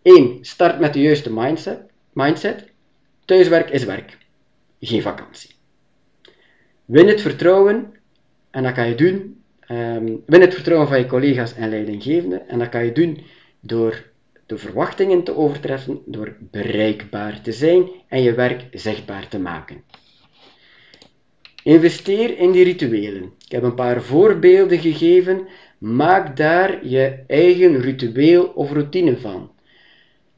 1. 0.02 0.38
Start 0.40 0.78
met 0.78 0.92
de 0.92 1.00
juiste 1.00 1.32
mindset. 1.32 1.87
Mindset. 2.18 2.64
Thuiswerk 3.24 3.70
is 3.70 3.84
werk, 3.84 4.18
geen 4.80 5.02
vakantie. 5.02 5.50
Win 6.84 7.08
het 7.08 7.20
vertrouwen, 7.20 7.94
en 8.50 8.62
dat 8.62 8.72
kan 8.72 8.88
je 8.88 8.94
doen. 8.94 9.42
Um, 9.70 10.22
win 10.26 10.40
het 10.40 10.54
vertrouwen 10.54 10.88
van 10.88 10.98
je 10.98 11.06
collega's 11.06 11.54
en 11.54 11.68
leidinggevenden, 11.68 12.48
en 12.48 12.58
dat 12.58 12.68
kan 12.68 12.84
je 12.84 12.92
doen 12.92 13.24
door 13.60 14.04
de 14.46 14.58
verwachtingen 14.58 15.22
te 15.22 15.36
overtreffen 15.36 16.00
door 16.06 16.36
bereikbaar 16.38 17.40
te 17.40 17.52
zijn 17.52 17.88
en 18.08 18.22
je 18.22 18.34
werk 18.34 18.66
zichtbaar 18.72 19.28
te 19.28 19.38
maken. 19.38 19.82
Investeer 21.62 22.38
in 22.38 22.50
die 22.50 22.64
rituelen. 22.64 23.32
Ik 23.44 23.52
heb 23.52 23.62
een 23.62 23.74
paar 23.74 24.02
voorbeelden 24.02 24.78
gegeven. 24.78 25.46
Maak 25.78 26.36
daar 26.36 26.86
je 26.86 27.24
eigen 27.26 27.80
ritueel 27.80 28.44
of 28.44 28.72
routine 28.72 29.16
van. 29.16 29.50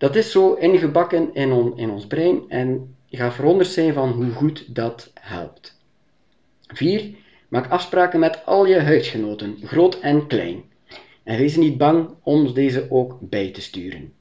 Dat 0.01 0.16
is 0.16 0.30
zo 0.30 0.55
ingebakken 0.55 1.34
in, 1.34 1.72
in 1.76 1.90
ons 1.90 2.07
brein 2.07 2.42
en 2.48 2.96
gaat 3.11 3.34
verwonderd 3.34 3.68
zijn 3.68 3.92
van 3.92 4.11
hoe 4.11 4.30
goed 4.30 4.74
dat 4.74 5.12
helpt. 5.14 5.80
4. 6.66 7.14
Maak 7.48 7.70
afspraken 7.70 8.20
met 8.20 8.46
al 8.46 8.66
je 8.66 8.78
huisgenoten, 8.78 9.57
groot 9.64 10.01
en 10.01 10.26
klein. 10.26 10.62
En 11.22 11.36
wees 11.38 11.57
niet 11.57 11.78
bang 11.78 12.14
om 12.22 12.55
deze 12.55 12.86
ook 12.90 13.18
bij 13.20 13.51
te 13.51 13.61
sturen. 13.61 14.12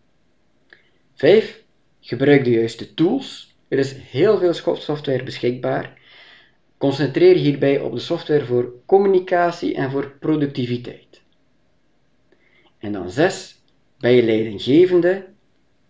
5. 1.16 1.64
Gebruik 2.00 2.44
de 2.44 2.52
juiste 2.52 2.94
tools. 2.94 3.56
Er 3.68 3.78
is 3.78 3.94
heel 3.94 4.38
veel 4.38 4.54
software 4.76 5.24
beschikbaar. 5.24 6.02
Concentreer 6.78 7.36
hierbij 7.36 7.80
op 7.80 7.94
de 7.94 8.00
software 8.00 8.46
voor 8.46 8.74
communicatie 8.86 9.76
en 9.76 9.92
voor 9.92 10.12
productiviteit. 10.20 11.22
En 12.78 12.92
dan 12.92 13.12
6. 13.12 13.62
Ben 14.00 14.12
je 14.12 14.24
leidinggevende? 14.24 15.38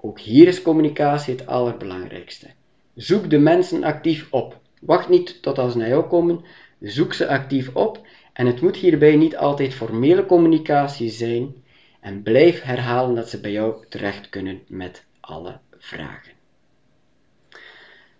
Ook 0.01 0.19
hier 0.19 0.47
is 0.47 0.61
communicatie 0.61 1.35
het 1.35 1.47
allerbelangrijkste. 1.47 2.47
Zoek 2.95 3.29
de 3.29 3.37
mensen 3.37 3.83
actief 3.83 4.27
op. 4.31 4.59
Wacht 4.81 5.09
niet 5.09 5.41
tot 5.41 5.57
als 5.57 5.71
ze 5.71 5.77
naar 5.77 5.87
jou 5.87 6.07
komen. 6.07 6.43
Zoek 6.79 7.13
ze 7.13 7.27
actief 7.27 7.75
op. 7.75 8.07
En 8.33 8.45
het 8.45 8.61
moet 8.61 8.75
hierbij 8.75 9.15
niet 9.15 9.37
altijd 9.37 9.73
formele 9.73 10.25
communicatie 10.25 11.09
zijn. 11.09 11.53
En 11.99 12.23
blijf 12.23 12.61
herhalen 12.61 13.15
dat 13.15 13.29
ze 13.29 13.39
bij 13.39 13.51
jou 13.51 13.85
terecht 13.89 14.29
kunnen 14.29 14.61
met 14.67 15.05
alle 15.19 15.59
vragen. 15.77 16.38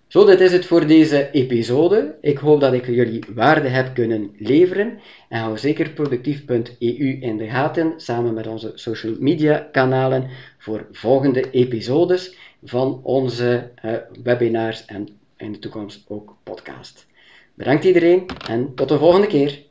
Zo, 0.10 0.26
dit 0.26 0.40
is 0.40 0.52
het 0.52 0.66
voor 0.66 0.88
deze 0.88 1.32
episode. 1.32 2.18
Ik 2.22 2.38
hoop 2.38 2.60
dat 2.60 2.74
ik 2.74 2.86
jullie 2.86 3.24
waarde 3.34 3.68
heb 3.68 3.94
kunnen 3.94 4.36
leveren. 4.38 5.00
En 5.28 5.40
hou 5.40 5.58
zeker 5.58 5.90
productief.eu 5.90 7.20
in 7.20 7.38
de 7.38 7.48
gaten 7.48 7.94
samen 7.98 8.34
met 8.34 8.48
onze 8.48 8.72
social 8.76 9.16
media 9.20 9.68
kanalen 9.72 10.30
voor 10.58 10.88
volgende 10.92 11.52
episodes 11.52 12.36
van 12.64 13.00
onze 13.04 13.72
uh, 13.86 13.94
webinars 14.24 14.86
en 14.86 15.08
in 15.38 15.52
de 15.52 15.60
toekomst 15.60 16.06
ook 16.08 16.36
podcast. 16.44 17.08
Bedankt 17.54 17.84
iedereen 17.84 18.26
en 18.48 18.76
tot 18.76 18.90
de 18.90 18.98
volgende 18.98 19.28
keer. 19.28 19.69